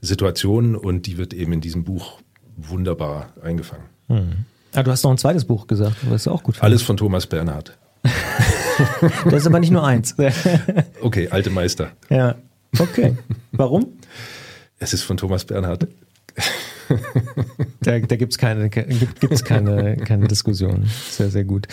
Situation 0.02 0.76
und 0.76 1.06
die 1.06 1.20
wird 1.20 1.36
eben 1.36 1.54
in 1.54 1.62
diesem 1.62 1.84
Buch 1.84 2.22
wunderbar 2.58 3.34
eingefangen. 3.44 3.86
Mhm. 4.08 4.46
Ah, 4.74 4.84
du 4.84 4.92
hast 4.92 5.04
noch 5.04 5.12
ein 5.12 5.18
zweites 5.18 5.46
Buch 5.46 5.68
gesagt, 5.68 5.96
das 6.10 6.22
ist 6.22 6.28
auch 6.28 6.44
gut. 6.44 6.62
Alles 6.62 6.82
von 6.82 6.98
Thomas 6.98 7.26
Bernhard. 7.26 7.78
das 9.26 9.34
ist 9.34 9.48
aber 9.48 9.60
nicht 9.60 9.72
nur 9.72 9.86
eins. 9.86 10.16
okay, 11.02 11.28
alte 11.30 11.50
Meister. 11.50 11.92
Ja, 12.10 12.36
okay. 12.78 13.18
Warum? 13.52 13.88
Es 14.78 14.94
ist 14.94 15.04
von 15.04 15.18
Thomas 15.18 15.44
Bernhard. 15.46 15.88
da 17.82 18.00
da 18.00 18.16
gibt 18.16 18.32
es 18.32 18.38
keine, 18.38 18.70
gibt's 18.70 19.44
keine, 19.44 19.98
keine 19.98 20.28
Diskussion. 20.28 20.88
Sehr, 21.10 21.30
sehr 21.30 21.44
gut. 21.44 21.68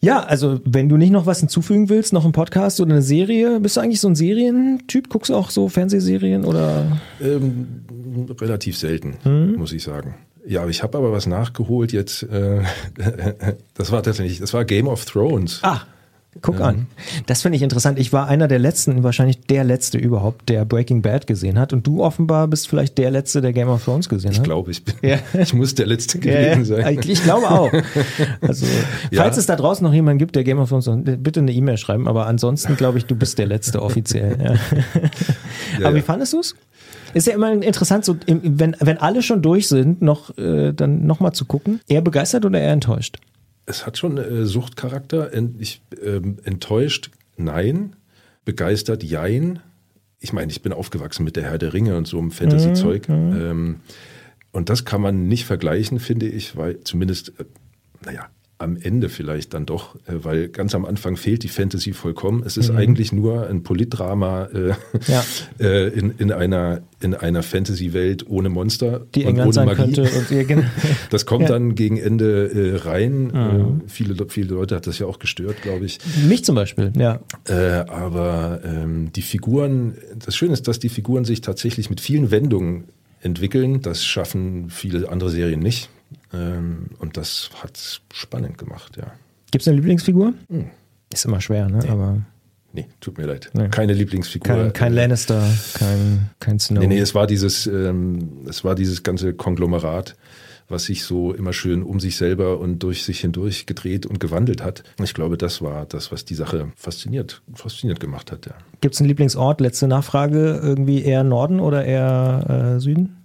Ja, 0.00 0.20
also 0.20 0.60
wenn 0.64 0.88
du 0.88 0.96
nicht 0.96 1.10
noch 1.10 1.26
was 1.26 1.40
hinzufügen 1.40 1.88
willst, 1.88 2.12
noch 2.12 2.24
ein 2.24 2.32
Podcast 2.32 2.80
oder 2.80 2.92
eine 2.92 3.02
Serie, 3.02 3.58
bist 3.58 3.76
du 3.76 3.80
eigentlich 3.80 4.00
so 4.00 4.08
ein 4.08 4.14
Serientyp? 4.14 5.08
Guckst 5.08 5.30
du 5.30 5.34
auch 5.34 5.50
so 5.50 5.68
Fernsehserien 5.68 6.44
oder? 6.44 7.00
Ähm, 7.20 7.84
relativ 8.40 8.78
selten, 8.78 9.16
hm? 9.24 9.56
muss 9.56 9.72
ich 9.72 9.82
sagen. 9.82 10.14
Ja, 10.48 10.66
ich 10.66 10.82
habe 10.82 10.96
aber 10.96 11.12
was 11.12 11.26
nachgeholt 11.26 11.92
jetzt. 11.92 12.22
Äh, 12.22 12.62
das 13.74 13.92
war 13.92 14.02
tatsächlich, 14.02 14.38
das 14.38 14.54
war 14.54 14.64
Game 14.64 14.88
of 14.88 15.04
Thrones. 15.04 15.60
Ah, 15.62 15.82
guck 16.42 16.56
ähm. 16.56 16.62
an. 16.62 16.86
Das 17.26 17.42
finde 17.42 17.56
ich 17.56 17.62
interessant. 17.62 17.98
Ich 17.98 18.12
war 18.12 18.28
einer 18.28 18.48
der 18.48 18.58
letzten, 18.58 19.02
wahrscheinlich 19.02 19.40
der 19.40 19.64
letzte 19.64 19.98
überhaupt, 19.98 20.48
der 20.48 20.64
Breaking 20.64 21.02
Bad 21.02 21.26
gesehen 21.26 21.58
hat. 21.58 21.72
Und 21.72 21.86
du 21.86 22.02
offenbar 22.02 22.48
bist 22.48 22.68
vielleicht 22.68 22.98
der 22.98 23.10
letzte, 23.10 23.40
der 23.40 23.52
Game 23.52 23.68
of 23.68 23.84
Thrones 23.84 24.08
gesehen 24.08 24.30
hat. 24.30 24.38
Ich 24.38 24.42
glaube, 24.42 24.70
ich 24.70 24.84
bin. 24.84 24.94
Ja. 25.02 25.18
Ich 25.38 25.54
muss 25.54 25.74
der 25.74 25.86
letzte 25.86 26.18
gewesen 26.18 26.64
ja, 26.64 26.82
sein. 26.82 27.00
Ich 27.06 27.22
glaube 27.22 27.48
auch. 27.48 27.72
Also, 28.40 28.66
falls 29.14 29.36
ja. 29.36 29.40
es 29.40 29.46
da 29.46 29.56
draußen 29.56 29.84
noch 29.84 29.94
jemanden 29.94 30.18
gibt, 30.18 30.36
der 30.36 30.44
Game 30.44 30.58
of 30.58 30.68
Thrones, 30.68 30.90
bitte 31.04 31.40
eine 31.40 31.52
E-Mail 31.52 31.78
schreiben. 31.78 32.08
Aber 32.08 32.26
ansonsten 32.26 32.76
glaube 32.76 32.98
ich, 32.98 33.06
du 33.06 33.14
bist 33.14 33.38
der 33.38 33.46
letzte 33.46 33.82
offiziell. 33.82 34.58
aber 35.82 35.94
wie 35.94 36.00
fandest 36.00 36.32
du 36.32 36.40
es? 36.40 36.54
Ist 37.14 37.26
ja 37.26 37.34
immer 37.34 37.52
interessant, 37.52 38.04
so, 38.04 38.16
wenn, 38.26 38.76
wenn 38.80 38.98
alle 38.98 39.22
schon 39.22 39.40
durch 39.40 39.68
sind, 39.68 40.02
noch, 40.02 40.36
äh, 40.36 40.72
dann 40.72 41.06
nochmal 41.06 41.32
zu 41.32 41.46
gucken. 41.46 41.80
Eher 41.88 42.02
begeistert 42.02 42.44
oder 42.44 42.60
eher 42.60 42.72
enttäuscht? 42.72 43.18
Es 43.68 43.84
hat 43.84 43.98
schon 43.98 44.16
äh, 44.16 44.46
Suchtcharakter. 44.46 45.30
Ich, 45.58 45.82
ähm, 46.02 46.38
enttäuscht, 46.44 47.10
nein. 47.36 47.96
Begeistert, 48.44 49.04
jein. 49.04 49.60
Ich 50.20 50.32
meine, 50.32 50.50
ich 50.50 50.62
bin 50.62 50.72
aufgewachsen 50.72 51.22
mit 51.22 51.36
der 51.36 51.44
Herr 51.44 51.58
der 51.58 51.74
Ringe 51.74 51.96
und 51.96 52.08
so 52.08 52.18
einem 52.18 52.30
Fantasy-Zeug. 52.30 53.08
Mhm, 53.08 53.14
mhm. 53.14 53.40
ähm, 53.40 53.80
und 54.52 54.70
das 54.70 54.86
kann 54.86 55.02
man 55.02 55.28
nicht 55.28 55.44
vergleichen, 55.44 56.00
finde 56.00 56.26
ich, 56.26 56.56
weil 56.56 56.80
zumindest, 56.80 57.34
äh, 57.38 57.44
naja, 58.04 58.30
am 58.58 58.76
Ende 58.76 59.08
vielleicht 59.08 59.54
dann 59.54 59.66
doch, 59.66 59.94
äh, 60.06 60.24
weil 60.24 60.48
ganz 60.48 60.74
am 60.74 60.84
Anfang 60.84 61.16
fehlt 61.16 61.44
die 61.44 61.48
Fantasy 61.48 61.92
vollkommen. 61.92 62.42
Es 62.44 62.56
ist 62.56 62.72
mhm. 62.72 62.78
eigentlich 62.78 63.12
nur 63.12 63.48
ein 63.48 63.62
Politdrama 63.62 64.46
äh, 64.46 64.68
ja. 65.06 65.24
äh, 65.60 65.88
in, 65.88 66.10
in 66.18 66.32
einer, 66.32 66.82
in 67.00 67.14
einer 67.14 67.44
Fantasy-Welt 67.44 68.28
ohne 68.28 68.48
Monster 68.48 69.06
die 69.14 69.22
und 69.22 69.30
England 69.30 69.56
ohne 69.56 69.66
Magie. 69.66 69.92
Könnte 69.94 70.02
und 70.02 70.64
das 71.10 71.24
kommt 71.24 71.42
ja. 71.42 71.50
dann 71.50 71.76
gegen 71.76 71.98
Ende 71.98 72.50
äh, 72.50 72.76
rein. 72.76 73.26
Mhm. 73.28 73.82
Viele, 73.86 74.16
viele 74.28 74.54
Leute 74.54 74.74
hat 74.74 74.88
das 74.88 74.98
ja 74.98 75.06
auch 75.06 75.20
gestört, 75.20 75.62
glaube 75.62 75.84
ich. 75.84 76.00
Mich 76.28 76.44
zum 76.44 76.56
Beispiel, 76.56 76.92
ja. 76.96 77.20
Äh, 77.46 77.84
aber 77.88 78.60
ähm, 78.64 79.12
die 79.12 79.22
Figuren, 79.22 79.94
das 80.24 80.36
Schöne 80.36 80.52
ist, 80.52 80.66
dass 80.66 80.80
die 80.80 80.88
Figuren 80.88 81.24
sich 81.24 81.42
tatsächlich 81.42 81.90
mit 81.90 82.00
vielen 82.00 82.32
Wendungen 82.32 82.84
entwickeln. 83.20 83.82
Das 83.82 84.04
schaffen 84.04 84.70
viele 84.70 85.08
andere 85.08 85.30
Serien 85.30 85.60
nicht. 85.60 85.90
Ähm, 86.32 86.90
und 86.98 87.16
das 87.16 87.50
hat 87.62 87.76
es 87.76 88.00
spannend 88.12 88.58
gemacht, 88.58 88.96
ja. 88.96 89.12
Gibt 89.50 89.62
es 89.62 89.68
eine 89.68 89.76
Lieblingsfigur? 89.76 90.34
Hm. 90.48 90.70
Ist 91.12 91.24
immer 91.24 91.40
schwer, 91.40 91.68
ne? 91.68 91.78
Nee. 91.78 91.88
Aber 91.88 92.22
Nee, 92.72 92.86
tut 93.00 93.16
mir 93.16 93.26
leid. 93.26 93.50
Nee. 93.54 93.68
Keine 93.68 93.94
Lieblingsfigur. 93.94 94.54
Kein, 94.54 94.72
kein 94.72 94.92
Lannister, 94.92 95.42
kein, 95.74 96.30
kein 96.38 96.58
Snow. 96.58 96.80
Nee, 96.80 96.86
nee, 96.88 96.98
es 96.98 97.14
war 97.14 97.26
dieses, 97.26 97.66
ähm, 97.66 98.46
es 98.46 98.62
war 98.62 98.74
dieses 98.74 99.02
ganze 99.02 99.32
Konglomerat, 99.32 100.16
was 100.68 100.84
sich 100.84 101.02
so 101.02 101.32
immer 101.32 101.54
schön 101.54 101.82
um 101.82 101.98
sich 101.98 102.16
selber 102.16 102.60
und 102.60 102.80
durch 102.80 103.04
sich 103.04 103.20
hindurch 103.20 103.64
gedreht 103.64 104.04
und 104.04 104.20
gewandelt 104.20 104.62
hat. 104.62 104.84
Ich 105.02 105.14
glaube, 105.14 105.38
das 105.38 105.62
war 105.62 105.86
das, 105.86 106.12
was 106.12 106.26
die 106.26 106.34
Sache 106.34 106.70
fasziniert, 106.76 107.40
fasziniert 107.54 108.00
gemacht 108.00 108.30
hat, 108.30 108.44
ja. 108.44 108.52
Gibt 108.82 108.94
es 108.94 109.00
einen 109.00 109.08
Lieblingsort? 109.08 109.62
Letzte 109.62 109.88
Nachfrage, 109.88 110.60
irgendwie 110.62 111.02
eher 111.02 111.24
Norden 111.24 111.60
oder 111.60 111.86
eher 111.86 112.74
äh, 112.76 112.80
Süden? 112.80 113.16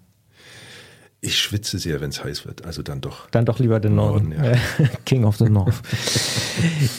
Ich 1.25 1.39
schwitze 1.39 1.79
sehr, 1.79 2.01
wenn 2.01 2.09
es 2.09 2.21
heiß 2.21 2.45
wird. 2.45 2.65
Also 2.65 2.81
dann 2.81 2.99
doch. 2.99 3.29
Dann 3.31 3.45
doch 3.45 3.57
lieber 3.57 3.79
den 3.79 3.95
Norden. 3.95 4.35
Norden 4.35 4.59
ja. 4.77 4.87
King 5.05 5.23
of 5.23 5.37
the 5.37 5.45
North. 5.45 5.75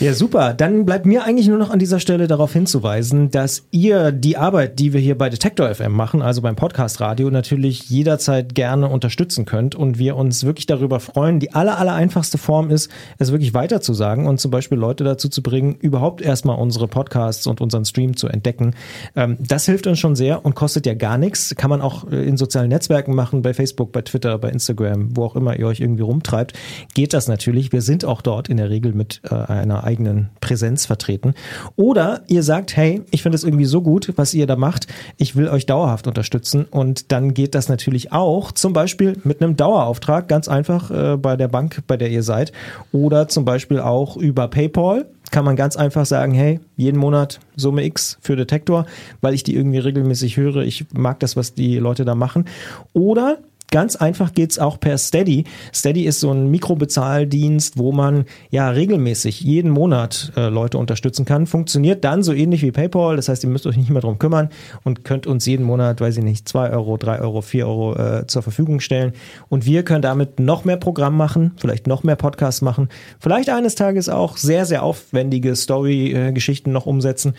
ja, 0.00 0.14
super. 0.14 0.54
Dann 0.54 0.86
bleibt 0.86 1.04
mir 1.04 1.24
eigentlich 1.24 1.46
nur 1.46 1.58
noch 1.58 1.68
an 1.68 1.78
dieser 1.78 2.00
Stelle 2.00 2.26
darauf 2.26 2.50
hinzuweisen, 2.54 3.30
dass 3.30 3.66
ihr 3.70 4.12
die 4.12 4.38
Arbeit, 4.38 4.78
die 4.78 4.94
wir 4.94 5.00
hier 5.00 5.18
bei 5.18 5.28
Detektor 5.28 5.74
FM 5.74 5.92
machen, 5.92 6.22
also 6.22 6.40
beim 6.40 6.56
Podcast 6.56 7.02
Radio, 7.02 7.28
natürlich 7.28 7.90
jederzeit 7.90 8.54
gerne 8.54 8.88
unterstützen 8.88 9.44
könnt 9.44 9.74
und 9.74 9.98
wir 9.98 10.16
uns 10.16 10.42
wirklich 10.44 10.64
darüber 10.64 11.00
freuen. 11.00 11.38
Die 11.38 11.52
aller, 11.52 11.76
aller 11.76 11.92
einfachste 11.92 12.38
Form 12.38 12.70
ist, 12.70 12.90
es 13.18 13.30
wirklich 13.30 13.52
weiterzusagen 13.52 14.26
und 14.26 14.40
zum 14.40 14.50
Beispiel 14.50 14.78
Leute 14.78 15.04
dazu 15.04 15.28
zu 15.28 15.42
bringen, 15.42 15.74
überhaupt 15.74 16.22
erstmal 16.22 16.56
unsere 16.56 16.88
Podcasts 16.88 17.46
und 17.46 17.60
unseren 17.60 17.84
Stream 17.84 18.16
zu 18.16 18.28
entdecken. 18.28 18.74
Ähm, 19.16 19.36
das 19.38 19.66
hilft 19.66 19.86
uns 19.86 19.98
schon 19.98 20.16
sehr 20.16 20.46
und 20.46 20.54
kostet 20.54 20.86
ja 20.86 20.94
gar 20.94 21.18
nichts. 21.18 21.54
Kann 21.56 21.68
man 21.68 21.82
auch 21.82 22.10
äh, 22.10 22.26
in 22.26 22.38
sozialen 22.38 22.70
Netzwerken 22.70 23.14
machen, 23.14 23.42
bei 23.42 23.52
Facebook, 23.52 23.92
bei 23.92 24.00
Twitter 24.00 24.13
Twitter, 24.14 24.38
bei 24.38 24.50
Instagram, 24.50 25.16
wo 25.16 25.24
auch 25.24 25.34
immer 25.34 25.58
ihr 25.58 25.66
euch 25.66 25.80
irgendwie 25.80 26.04
rumtreibt, 26.04 26.52
geht 26.94 27.12
das 27.12 27.26
natürlich. 27.26 27.72
Wir 27.72 27.82
sind 27.82 28.04
auch 28.04 28.22
dort 28.22 28.48
in 28.48 28.58
der 28.58 28.70
Regel 28.70 28.92
mit 28.92 29.20
äh, 29.28 29.34
einer 29.34 29.82
eigenen 29.82 30.30
Präsenz 30.40 30.86
vertreten. 30.86 31.34
Oder 31.74 32.22
ihr 32.28 32.44
sagt, 32.44 32.76
hey, 32.76 33.02
ich 33.10 33.22
finde 33.22 33.34
es 33.34 33.42
irgendwie 33.42 33.64
so 33.64 33.82
gut, 33.82 34.12
was 34.14 34.32
ihr 34.32 34.46
da 34.46 34.54
macht, 34.54 34.86
ich 35.16 35.34
will 35.34 35.48
euch 35.48 35.66
dauerhaft 35.66 36.06
unterstützen 36.06 36.64
und 36.70 37.10
dann 37.10 37.34
geht 37.34 37.56
das 37.56 37.68
natürlich 37.68 38.12
auch 38.12 38.52
zum 38.52 38.72
Beispiel 38.72 39.18
mit 39.24 39.42
einem 39.42 39.56
Dauerauftrag, 39.56 40.28
ganz 40.28 40.46
einfach 40.46 40.92
äh, 40.92 41.16
bei 41.16 41.36
der 41.36 41.48
Bank, 41.48 41.82
bei 41.88 41.96
der 41.96 42.10
ihr 42.10 42.22
seid 42.22 42.52
oder 42.92 43.26
zum 43.26 43.44
Beispiel 43.44 43.80
auch 43.80 44.16
über 44.16 44.46
PayPal 44.46 45.06
kann 45.34 45.44
man 45.44 45.56
ganz 45.56 45.76
einfach 45.76 46.06
sagen, 46.06 46.32
hey, 46.32 46.60
jeden 46.76 46.98
Monat 46.98 47.40
Summe 47.56 47.84
X 47.84 48.18
für 48.20 48.36
Detektor, 48.36 48.86
weil 49.20 49.34
ich 49.34 49.42
die 49.42 49.56
irgendwie 49.56 49.78
regelmäßig 49.78 50.36
höre. 50.36 50.58
Ich 50.58 50.86
mag 50.92 51.18
das, 51.18 51.34
was 51.34 51.54
die 51.54 51.78
Leute 51.78 52.04
da 52.04 52.14
machen. 52.14 52.44
Oder 52.92 53.38
Ganz 53.74 53.96
einfach 53.96 54.32
geht's 54.32 54.60
auch 54.60 54.78
per 54.78 54.98
Steady. 54.98 55.46
Steady 55.74 56.04
ist 56.04 56.20
so 56.20 56.30
ein 56.30 56.48
Mikrobezahldienst, 56.48 57.76
wo 57.76 57.90
man 57.90 58.24
ja 58.48 58.70
regelmäßig 58.70 59.40
jeden 59.40 59.72
Monat 59.72 60.30
äh, 60.36 60.48
Leute 60.48 60.78
unterstützen 60.78 61.24
kann. 61.24 61.48
Funktioniert 61.48 62.04
dann 62.04 62.22
so 62.22 62.32
ähnlich 62.32 62.62
wie 62.62 62.70
PayPal. 62.70 63.16
Das 63.16 63.28
heißt, 63.28 63.42
ihr 63.42 63.50
müsst 63.50 63.66
euch 63.66 63.76
nicht 63.76 63.90
mehr 63.90 64.00
drum 64.00 64.20
kümmern 64.20 64.50
und 64.84 65.04
könnt 65.04 65.26
uns 65.26 65.44
jeden 65.46 65.66
Monat, 65.66 66.00
weiß 66.00 66.18
ich 66.18 66.22
nicht, 66.22 66.48
zwei 66.48 66.70
Euro, 66.70 66.98
drei 66.98 67.18
Euro, 67.18 67.40
vier 67.40 67.66
Euro 67.66 67.96
äh, 67.96 68.28
zur 68.28 68.42
Verfügung 68.42 68.78
stellen. 68.78 69.12
Und 69.48 69.66
wir 69.66 69.82
können 69.82 70.02
damit 70.02 70.38
noch 70.38 70.64
mehr 70.64 70.76
Programm 70.76 71.16
machen, 71.16 71.50
vielleicht 71.56 71.88
noch 71.88 72.04
mehr 72.04 72.14
Podcasts 72.14 72.62
machen, 72.62 72.88
vielleicht 73.18 73.50
eines 73.50 73.74
Tages 73.74 74.08
auch 74.08 74.36
sehr, 74.36 74.66
sehr 74.66 74.84
aufwendige 74.84 75.56
Story-Geschichten 75.56 76.70
noch 76.70 76.86
umsetzen. 76.86 77.34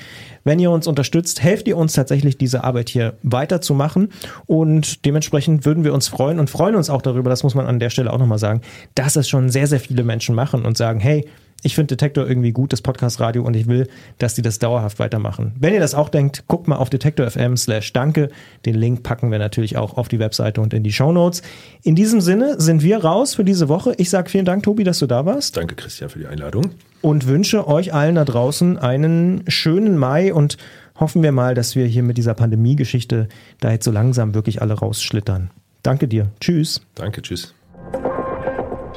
Wenn 0.46 0.60
ihr 0.60 0.70
uns 0.70 0.86
unterstützt, 0.86 1.42
helft 1.42 1.68
ihr 1.68 1.76
uns 1.76 1.94
tatsächlich, 1.94 2.38
diese 2.38 2.64
Arbeit 2.64 2.88
hier 2.90 3.16
weiterzumachen. 3.24 4.10
Und 4.46 5.04
dementsprechend 5.04 5.66
würden 5.66 5.84
wir 5.84 5.94
uns 5.94 6.08
freuen, 6.08 6.40
und 6.40 6.52
freuen 6.52 6.76
uns 6.76 6.90
auch 6.90 7.02
darüber, 7.02 7.32
das 7.32 7.44
muss 7.44 7.56
man 7.56 7.66
an 7.66 7.80
der 7.80 7.90
Stelle 7.90 8.14
auch 8.14 8.20
nochmal 8.20 8.38
sagen, 8.38 8.62
dass 8.94 9.16
es 9.16 9.28
schon 9.28 9.50
sehr, 9.50 9.66
sehr 9.66 9.80
viele 9.80 10.04
Menschen 10.04 10.36
machen 10.36 10.64
und 10.64 10.78
sagen, 10.78 11.00
hey, 11.00 11.28
ich 11.65 11.73
finde 11.73 11.95
Detektor 11.95 12.28
irgendwie 12.28 12.51
gut, 12.51 12.71
das 12.71 12.82
Podcast-Radio, 12.82 13.43
und 13.43 13.56
ich 13.56 13.65
will, 13.65 13.88
dass 14.19 14.36
die 14.36 14.43
das 14.43 14.60
dauerhaft 14.60 14.99
weitermachen. 14.99 15.54
Wenn 15.60 15.73
ihr 15.73 15.80
das 15.80 15.95
auch 15.95 16.10
denkt, 16.10 16.43
guckt 16.47 16.67
mal 16.67 16.75
auf 16.75 16.91
detektor.fm 16.91 17.58
slash 17.58 17.91
danke. 17.91 18.30
Den 18.67 18.75
Link 18.75 19.01
packen 19.01 19.32
wir 19.32 19.39
natürlich 19.39 19.75
auch 19.75 19.97
auf 19.97 20.08
die 20.08 20.19
Webseite 20.19 20.62
und 20.62 20.75
in 20.75 20.84
die 20.84 20.93
Show 20.93 21.12
Notes. 21.12 21.41
In 21.82 21.95
diesem 21.95 22.21
Sinne 22.21 22.62
sind 22.62 22.84
wir 22.84 23.04
raus 23.04 23.34
für 23.34 23.43
diese 23.43 23.67
Woche. 23.67 23.95
Ich 23.97 24.12
sage 24.12 24.30
vielen 24.30 24.45
Dank, 24.45 24.62
Tobi, 24.62 24.84
dass 24.84 24.99
du 24.99 25.08
da 25.08 25.25
warst. 25.25 25.58
Danke, 25.58 25.73
Christian, 25.73 26.12
für 26.12 26.19
die 26.19 26.28
Einladung. 26.28 26.69
Und 27.01 27.25
wünsche 27.25 27.67
euch 27.67 27.95
allen 27.95 28.13
da 28.13 28.25
draußen 28.25 28.78
einen 28.78 29.43
schönen 29.47 29.97
Mai 29.97 30.36
und 30.36 30.58
hoffen 30.99 31.23
wir 31.23 31.32
mal, 31.32 31.56
dass 31.56 31.75
wir 31.75 31.88
hier 31.88 32.04
mit 32.04 32.17
dieser 32.17 32.36
Pandemie-Geschichte 32.36 33.28
da 33.60 33.71
jetzt 33.71 33.86
so 33.86 33.91
langsam 33.91 34.36
wirklich 34.36 34.62
alle 34.62 34.75
rausschlittern. 34.75 35.49
Danke 35.82 36.08
dir. 36.08 36.28
Tschüss. 36.39 36.82
Danke, 36.93 37.23
tschüss. 37.23 37.56